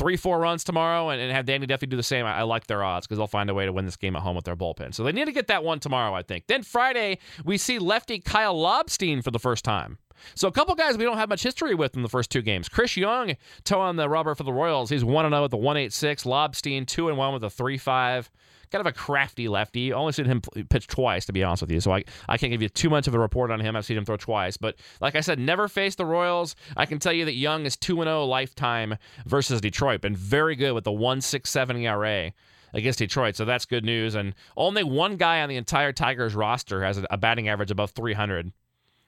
three, 0.00 0.16
four 0.16 0.38
runs 0.38 0.64
tomorrow 0.64 1.10
and, 1.10 1.20
and 1.20 1.30
have 1.30 1.44
Danny 1.44 1.66
Duffy 1.66 1.86
do 1.86 1.96
the 1.96 2.02
same. 2.02 2.24
I, 2.24 2.38
I 2.38 2.42
like 2.42 2.66
their 2.66 2.82
odds 2.82 3.06
because 3.06 3.18
they'll 3.18 3.26
find 3.26 3.50
a 3.50 3.54
way 3.54 3.66
to 3.66 3.72
win 3.72 3.84
this 3.84 3.96
game 3.96 4.16
at 4.16 4.22
home 4.22 4.34
with 4.34 4.46
their 4.46 4.56
bullpen. 4.56 4.94
So 4.94 5.04
they 5.04 5.12
need 5.12 5.26
to 5.26 5.32
get 5.32 5.48
that 5.48 5.62
one 5.62 5.78
tomorrow, 5.78 6.14
I 6.14 6.22
think. 6.22 6.46
Then 6.46 6.62
Friday, 6.62 7.18
we 7.44 7.58
see 7.58 7.78
lefty 7.78 8.18
Kyle 8.18 8.56
Lobstein 8.56 9.22
for 9.22 9.30
the 9.30 9.38
first 9.38 9.62
time. 9.62 9.98
So 10.34 10.48
a 10.48 10.52
couple 10.52 10.74
guys 10.74 10.96
we 10.96 11.04
don't 11.04 11.18
have 11.18 11.28
much 11.28 11.42
history 11.42 11.74
with 11.74 11.96
in 11.96 12.02
the 12.02 12.08
first 12.08 12.30
two 12.30 12.42
games. 12.42 12.68
Chris 12.68 12.96
Young 12.96 13.36
toe 13.64 13.80
on 13.80 13.96
the 13.96 14.08
rubber 14.08 14.34
for 14.34 14.44
the 14.44 14.52
Royals. 14.52 14.90
He's 14.90 15.04
1 15.04 15.30
0 15.30 15.42
with 15.42 15.50
the 15.50 15.56
186. 15.56 16.24
Lobstein 16.24 16.86
2 16.86 17.14
1 17.14 17.32
with 17.32 17.44
a 17.44 17.50
3 17.50 17.78
5. 17.78 18.30
Kind 18.70 18.86
of 18.86 18.86
a 18.86 18.92
crafty 18.92 19.48
lefty. 19.48 19.92
Only 19.92 20.12
seen 20.12 20.26
him 20.26 20.40
pitch 20.40 20.86
twice, 20.86 21.26
to 21.26 21.32
be 21.32 21.42
honest 21.42 21.62
with 21.62 21.70
you. 21.70 21.80
So 21.80 21.92
I, 21.92 22.04
I 22.28 22.36
can't 22.36 22.50
give 22.50 22.62
you 22.62 22.68
too 22.68 22.90
much 22.90 23.06
of 23.06 23.14
a 23.14 23.18
report 23.18 23.50
on 23.50 23.60
him. 23.60 23.76
I've 23.76 23.84
seen 23.84 23.96
him 23.96 24.04
throw 24.04 24.16
twice. 24.16 24.56
But 24.56 24.76
like 25.00 25.14
I 25.14 25.20
said, 25.20 25.38
never 25.38 25.68
faced 25.68 25.98
the 25.98 26.06
Royals. 26.06 26.56
I 26.76 26.86
can 26.86 26.98
tell 26.98 27.12
you 27.12 27.24
that 27.24 27.34
Young 27.34 27.66
is 27.66 27.76
2 27.76 27.96
0 27.96 28.24
lifetime 28.24 28.96
versus 29.26 29.60
Detroit. 29.60 30.00
Been 30.00 30.16
very 30.16 30.56
good 30.56 30.72
with 30.72 30.84
the 30.84 30.92
167 30.92 31.76
ERA 31.76 32.32
against 32.72 32.98
Detroit. 32.98 33.36
So 33.36 33.44
that's 33.44 33.64
good 33.64 33.84
news. 33.84 34.14
And 34.14 34.34
only 34.56 34.84
one 34.84 35.16
guy 35.16 35.40
on 35.40 35.48
the 35.48 35.56
entire 35.56 35.92
Tigers 35.92 36.34
roster 36.34 36.84
has 36.84 37.02
a 37.10 37.18
batting 37.18 37.48
average 37.48 37.70
above 37.70 37.90
300 37.90 38.52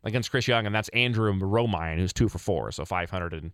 against 0.05 0.31
Chris 0.31 0.49
Young, 0.49 0.67
and 0.67 0.75
that's 0.75 0.89
Andrew 0.91 1.33
Romine, 1.33 1.99
who's 1.99 2.13
two 2.13 2.29
for 2.29 2.39
four, 2.39 2.73
so 2.73 2.85
500 2.85 3.33
and 3.35 3.53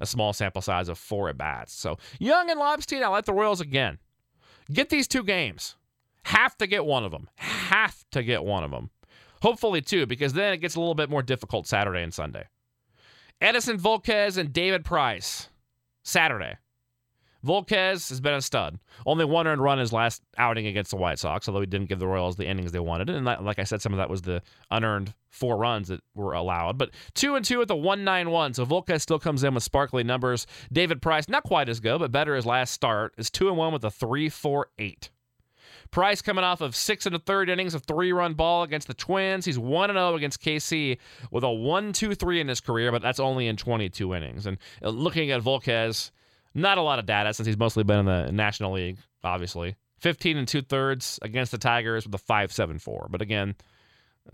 a 0.00 0.06
small 0.06 0.32
sample 0.32 0.62
size 0.62 0.88
of 0.88 0.98
four 0.98 1.28
at 1.28 1.36
bats. 1.36 1.74
So 1.74 1.98
Young 2.18 2.50
and 2.50 2.58
Lobstein, 2.58 3.02
I 3.02 3.08
like 3.08 3.26
the 3.26 3.34
Royals 3.34 3.60
again. 3.60 3.98
Get 4.72 4.90
these 4.90 5.08
two 5.08 5.24
games. 5.24 5.76
Have 6.24 6.56
to 6.58 6.66
get 6.66 6.84
one 6.84 7.04
of 7.04 7.10
them. 7.10 7.28
Have 7.36 8.04
to 8.12 8.22
get 8.22 8.44
one 8.44 8.62
of 8.62 8.70
them. 8.70 8.90
Hopefully 9.42 9.80
two, 9.80 10.06
because 10.06 10.34
then 10.34 10.52
it 10.52 10.58
gets 10.58 10.74
a 10.74 10.80
little 10.80 10.94
bit 10.94 11.10
more 11.10 11.22
difficult 11.22 11.66
Saturday 11.66 12.02
and 12.02 12.12
Sunday. 12.12 12.44
Edinson 13.40 13.80
Volquez 13.80 14.36
and 14.36 14.52
David 14.52 14.84
Price. 14.84 15.48
Saturday. 16.02 16.56
Volquez 17.44 18.08
has 18.10 18.20
been 18.20 18.34
a 18.34 18.42
stud. 18.42 18.78
Only 19.06 19.24
one 19.24 19.46
earned 19.46 19.62
run 19.62 19.78
his 19.78 19.92
last 19.92 20.22
outing 20.36 20.66
against 20.66 20.90
the 20.90 20.96
White 20.96 21.18
Sox, 21.18 21.48
although 21.48 21.60
he 21.60 21.66
didn't 21.66 21.88
give 21.88 21.98
the 21.98 22.06
Royals 22.06 22.36
the 22.36 22.46
innings 22.46 22.72
they 22.72 22.80
wanted. 22.80 23.10
And 23.10 23.24
like 23.24 23.58
I 23.58 23.64
said, 23.64 23.80
some 23.80 23.92
of 23.92 23.98
that 23.98 24.10
was 24.10 24.22
the 24.22 24.42
unearned 24.70 25.14
four 25.30 25.56
runs 25.56 25.88
that 25.88 26.02
were 26.14 26.34
allowed. 26.34 26.76
But 26.76 26.90
two 27.14 27.36
and 27.36 27.44
two 27.44 27.62
at 27.62 27.68
the 27.68 27.76
one 27.76 28.04
nine 28.04 28.30
one. 28.30 28.52
So 28.54 28.66
Volquez 28.66 29.00
still 29.00 29.18
comes 29.18 29.42
in 29.42 29.54
with 29.54 29.62
sparkly 29.62 30.04
numbers. 30.04 30.46
David 30.72 31.00
Price, 31.00 31.28
not 31.28 31.44
quite 31.44 31.68
as 31.68 31.80
good, 31.80 31.98
but 32.00 32.12
better 32.12 32.36
his 32.36 32.46
last 32.46 32.72
start, 32.72 33.14
is 33.16 33.30
two 33.30 33.48
and 33.48 33.56
one 33.56 33.72
with 33.72 33.84
a 33.84 33.90
three 33.90 34.28
four 34.28 34.68
eight. 34.78 35.10
Price 35.90 36.22
coming 36.22 36.44
off 36.44 36.60
of 36.60 36.76
six 36.76 37.06
and 37.06 37.16
a 37.16 37.18
third 37.18 37.48
innings 37.48 37.74
of 37.74 37.82
three 37.82 38.12
run 38.12 38.34
ball 38.34 38.62
against 38.62 38.86
the 38.86 38.94
Twins. 38.94 39.44
He's 39.44 39.58
1 39.58 39.90
0 39.90 40.14
against 40.14 40.40
KC 40.40 40.98
with 41.32 41.42
a 41.42 41.50
1 41.50 41.92
2 41.92 42.14
3 42.14 42.40
in 42.40 42.48
his 42.48 42.60
career, 42.60 42.92
but 42.92 43.02
that's 43.02 43.18
only 43.18 43.48
in 43.48 43.56
22 43.56 44.14
innings. 44.14 44.46
And 44.46 44.58
uh, 44.82 44.90
looking 44.90 45.32
at 45.32 45.42
Volquez, 45.42 46.12
not 46.54 46.78
a 46.78 46.82
lot 46.82 46.98
of 46.98 47.06
data 47.06 47.32
since 47.34 47.46
he's 47.46 47.58
mostly 47.58 47.84
been 47.84 48.00
in 48.00 48.06
the 48.06 48.32
National 48.32 48.72
League, 48.72 48.98
obviously. 49.22 49.76
15 49.98 50.36
and 50.36 50.48
two 50.48 50.62
thirds 50.62 51.18
against 51.22 51.52
the 51.52 51.58
Tigers 51.58 52.06
with 52.06 52.14
a 52.14 52.18
5.74. 52.18 53.06
But 53.10 53.22
again, 53.22 53.54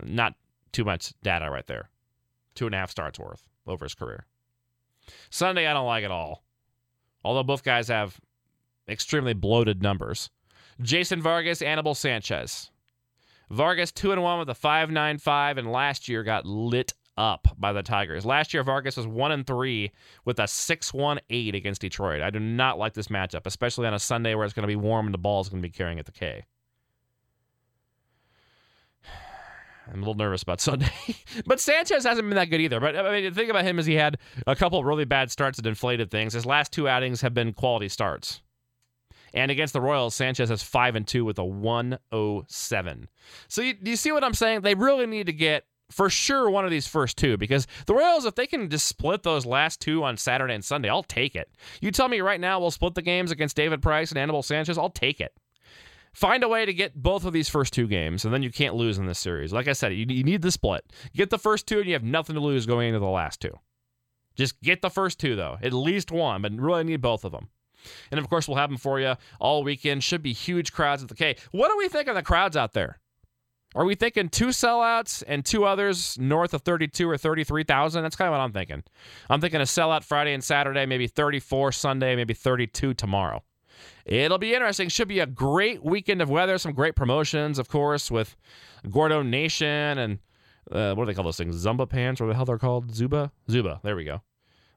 not 0.03 0.33
too 0.71 0.85
much 0.85 1.13
data 1.21 1.49
right 1.49 1.67
there. 1.67 1.89
Two 2.55 2.65
and 2.65 2.75
a 2.75 2.77
half 2.77 2.91
starts 2.91 3.19
worth 3.19 3.43
over 3.67 3.85
his 3.85 3.95
career. 3.95 4.25
Sunday, 5.29 5.67
I 5.67 5.73
don't 5.73 5.85
like 5.85 6.03
at 6.03 6.11
all. 6.11 6.43
Although 7.23 7.43
both 7.43 7.63
guys 7.63 7.89
have 7.89 8.19
extremely 8.87 9.33
bloated 9.33 9.81
numbers. 9.81 10.29
Jason 10.81 11.21
Vargas, 11.21 11.61
Anibal 11.61 11.95
Sanchez. 11.95 12.71
Vargas 13.49 13.91
2 13.91 14.11
and 14.11 14.23
1 14.23 14.39
with 14.39 14.49
a 14.49 14.53
5.95 14.53 15.57
and 15.57 15.71
last 15.71 16.07
year 16.07 16.23
got 16.23 16.45
lit 16.45 16.93
up 17.17 17.47
by 17.57 17.73
the 17.73 17.83
Tigers. 17.83 18.25
Last 18.25 18.53
year, 18.53 18.63
Vargas 18.63 18.97
was 18.97 19.07
one 19.07 19.31
and 19.31 19.45
three 19.45 19.91
with 20.25 20.39
a 20.39 20.47
six-one-eight 20.47 21.55
against 21.55 21.81
Detroit. 21.81 22.21
I 22.21 22.29
do 22.29 22.39
not 22.39 22.77
like 22.77 22.93
this 22.93 23.07
matchup, 23.07 23.45
especially 23.45 23.87
on 23.87 23.93
a 23.93 23.99
Sunday 23.99 24.35
where 24.35 24.45
it's 24.45 24.53
going 24.53 24.63
to 24.63 24.67
be 24.67 24.75
warm 24.75 25.07
and 25.07 25.13
the 25.13 25.19
ball 25.19 25.41
is 25.41 25.49
going 25.49 25.61
to 25.61 25.67
be 25.67 25.71
carrying 25.71 25.99
at 25.99 26.05
the 26.05 26.11
K. 26.11 26.45
I'm 29.87 29.95
a 29.95 29.99
little 29.99 30.15
nervous 30.15 30.43
about 30.43 30.61
Sunday, 30.61 30.91
but 31.45 31.59
Sanchez 31.59 32.03
hasn't 32.03 32.27
been 32.27 32.35
that 32.35 32.49
good 32.49 32.61
either. 32.61 32.79
But 32.79 32.95
I 32.95 33.11
mean, 33.11 33.23
the 33.25 33.31
thing 33.31 33.49
about 33.49 33.65
him 33.65 33.79
is 33.79 33.85
he 33.85 33.95
had 33.95 34.17
a 34.45 34.55
couple 34.55 34.83
really 34.83 35.05
bad 35.05 35.31
starts 35.31 35.57
that 35.57 35.65
inflated 35.65 36.11
things. 36.11 36.33
His 36.33 36.45
last 36.45 36.71
two 36.71 36.87
outings 36.87 37.21
have 37.21 37.33
been 37.33 37.53
quality 37.53 37.89
starts. 37.89 38.41
And 39.33 39.51
against 39.51 39.73
the 39.73 39.81
Royals, 39.81 40.15
Sanchez 40.15 40.49
has 40.49 40.63
five 40.63 40.95
and 40.95 41.05
two 41.05 41.25
with 41.25 41.37
a 41.37 41.45
107. 41.45 43.09
So 43.47 43.61
you, 43.61 43.73
do 43.73 43.91
you 43.91 43.97
see 43.97 44.11
what 44.11 44.23
I'm 44.23 44.33
saying? 44.33 44.61
They 44.61 44.73
really 44.73 45.05
need 45.05 45.25
to 45.27 45.33
get 45.33 45.65
for 45.89 46.09
sure 46.09 46.49
one 46.49 46.65
of 46.65 46.71
these 46.71 46.87
first 46.87 47.17
two 47.17 47.37
because 47.37 47.67
the 47.85 47.93
Royals, 47.93 48.25
if 48.25 48.35
they 48.35 48.47
can 48.47 48.69
just 48.69 48.87
split 48.87 49.23
those 49.23 49.45
last 49.45 49.79
two 49.79 50.03
on 50.03 50.17
Saturday 50.17 50.53
and 50.53 50.63
Sunday, 50.63 50.89
I'll 50.89 51.03
take 51.03 51.35
it. 51.35 51.49
You 51.81 51.91
tell 51.91 52.07
me 52.07 52.21
right 52.21 52.39
now 52.39 52.59
we'll 52.59 52.71
split 52.71 52.95
the 52.95 53.01
games 53.01 53.31
against 53.31 53.55
David 53.55 53.81
Price 53.81 54.11
and 54.11 54.17
Anibal 54.17 54.43
Sanchez, 54.43 54.77
I'll 54.77 54.89
take 54.89 55.21
it. 55.21 55.33
Find 56.13 56.43
a 56.43 56.47
way 56.47 56.65
to 56.65 56.73
get 56.73 56.95
both 56.95 57.25
of 57.25 57.33
these 57.33 57.47
first 57.47 57.73
two 57.73 57.87
games, 57.87 58.25
and 58.25 58.33
then 58.33 58.41
you 58.41 58.51
can't 58.51 58.73
lose 58.73 58.97
in 58.97 59.05
this 59.05 59.19
series. 59.19 59.53
Like 59.53 59.67
I 59.67 59.73
said, 59.73 59.93
you, 59.93 60.05
you 60.09 60.23
need 60.23 60.41
the 60.41 60.51
split. 60.51 60.83
Get 61.13 61.29
the 61.29 61.37
first 61.37 61.67
two, 61.67 61.77
and 61.77 61.87
you 61.87 61.93
have 61.93 62.03
nothing 62.03 62.33
to 62.33 62.41
lose 62.41 62.65
going 62.65 62.87
into 62.87 62.99
the 62.99 63.05
last 63.05 63.39
two. 63.39 63.59
Just 64.35 64.59
get 64.61 64.81
the 64.81 64.89
first 64.89 65.19
two, 65.19 65.35
though. 65.35 65.57
At 65.61 65.73
least 65.73 66.11
one, 66.11 66.41
but 66.41 66.53
really 66.53 66.83
need 66.85 67.01
both 67.01 67.23
of 67.23 67.33
them. 67.33 67.49
And 68.09 68.19
of 68.19 68.29
course, 68.29 68.47
we'll 68.47 68.57
have 68.57 68.69
them 68.71 68.79
for 68.79 68.99
you 68.99 69.15
all 69.39 69.63
weekend. 69.63 70.03
Should 70.03 70.23
be 70.23 70.33
huge 70.33 70.73
crowds 70.73 71.03
at 71.03 71.09
the 71.09 71.15
K. 71.15 71.35
What 71.51 71.69
do 71.69 71.77
we 71.77 71.87
think 71.87 72.07
of 72.07 72.15
the 72.15 72.23
crowds 72.23 72.57
out 72.57 72.73
there? 72.73 72.99
Are 73.75 73.85
we 73.85 73.95
thinking 73.95 74.29
two 74.29 74.47
sellouts 74.47 75.23
and 75.27 75.45
two 75.45 75.65
others 75.65 76.17
north 76.17 76.53
of 76.53 76.61
32 76.61 77.09
or 77.09 77.17
33,000? 77.17 78.01
That's 78.01 78.15
kind 78.15 78.27
of 78.27 78.31
what 78.31 78.39
I'm 78.39 78.53
thinking. 78.53 78.83
I'm 79.29 79.41
thinking 79.41 79.61
a 79.61 79.65
sellout 79.65 80.03
Friday 80.03 80.33
and 80.33 80.43
Saturday, 80.43 80.85
maybe 80.85 81.07
34 81.07 81.71
Sunday, 81.73 82.15
maybe 82.15 82.33
32 82.33 82.93
tomorrow. 82.93 83.43
It'll 84.05 84.37
be 84.37 84.53
interesting. 84.53 84.89
Should 84.89 85.09
be 85.09 85.19
a 85.19 85.27
great 85.27 85.83
weekend 85.83 86.21
of 86.21 86.29
weather. 86.29 86.57
Some 86.57 86.73
great 86.73 86.95
promotions, 86.95 87.59
of 87.59 87.67
course, 87.67 88.09
with 88.09 88.35
Gordo 88.89 89.21
Nation 89.21 89.97
and 89.97 90.19
uh, 90.71 90.93
what 90.95 91.03
do 91.03 91.11
they 91.11 91.13
call 91.13 91.23
those 91.23 91.37
things? 91.37 91.55
Zumba 91.63 91.87
pants, 91.87 92.19
or 92.19 92.27
the 92.27 92.33
hell 92.33 92.45
they're 92.45 92.57
called? 92.57 92.93
Zuba? 92.93 93.31
Zuba. 93.49 93.79
There 93.83 93.95
we 93.95 94.03
go 94.03 94.21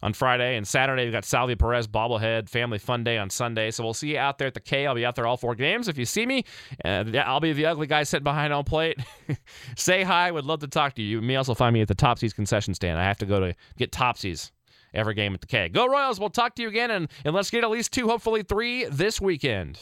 on 0.03 0.13
Friday. 0.13 0.57
And 0.57 0.67
Saturday, 0.67 1.05
we've 1.05 1.13
got 1.13 1.25
Salvy 1.25 1.57
Perez 1.57 1.87
bobblehead, 1.87 2.49
family 2.49 2.79
fun 2.79 3.05
day 3.05 3.19
on 3.19 3.31
Sunday. 3.31 3.71
So 3.71 3.85
we'll 3.85 3.95
see 3.95 4.13
you 4.13 4.19
out 4.19 4.39
there 4.39 4.49
at 4.49 4.55
the 4.55 4.61
K. 4.61 4.87
I'll 4.87 4.95
be 4.95 5.05
out 5.05 5.17
there 5.17 5.27
all 5.27 5.37
four 5.37 5.55
games. 5.55 5.89
If 5.89 5.99
you 5.99 6.05
see 6.05 6.27
me, 6.27 6.45
uh, 6.85 7.05
I'll 7.25 7.41
be 7.41 7.53
the 7.53 7.67
ugly 7.67 7.87
guy 7.87 8.03
sitting 8.03 8.25
behind 8.25 8.53
home 8.53 8.65
plate. 8.65 8.99
Say 9.77 10.03
hi. 10.03 10.31
Would 10.31 10.45
love 10.45 10.61
to 10.61 10.69
talk 10.69 10.95
to 10.95 11.03
you. 11.03 11.09
You 11.09 11.23
may 11.23 11.37
also 11.37 11.55
find 11.55 11.75
me 11.75 11.81
at 11.81 11.89
the 11.89 11.95
Topsies 11.95 12.35
concession 12.35 12.75
stand. 12.75 12.99
I 12.99 13.05
have 13.05 13.19
to 13.19 13.27
go 13.27 13.41
to 13.41 13.55
get 13.77 13.93
Topsies 13.93 14.51
every 14.95 15.15
game 15.15 15.35
at 15.35 15.41
the 15.41 15.47
K. 15.47 15.69
Go 15.69 15.87
Royals. 15.87 16.19
We'll 16.19 16.31
talk 16.31 16.55
to 16.57 16.63
you 16.63 16.69
again, 16.69 16.91
and, 16.91 17.09
and 17.25 17.35
let's 17.35 17.51
get 17.51 17.65
at 17.65 17.71
least 17.71 17.93
two, 17.93 18.09
hopefully 18.09 18.43
three 18.43 18.85
this 18.87 19.21
weekend. 19.21 19.79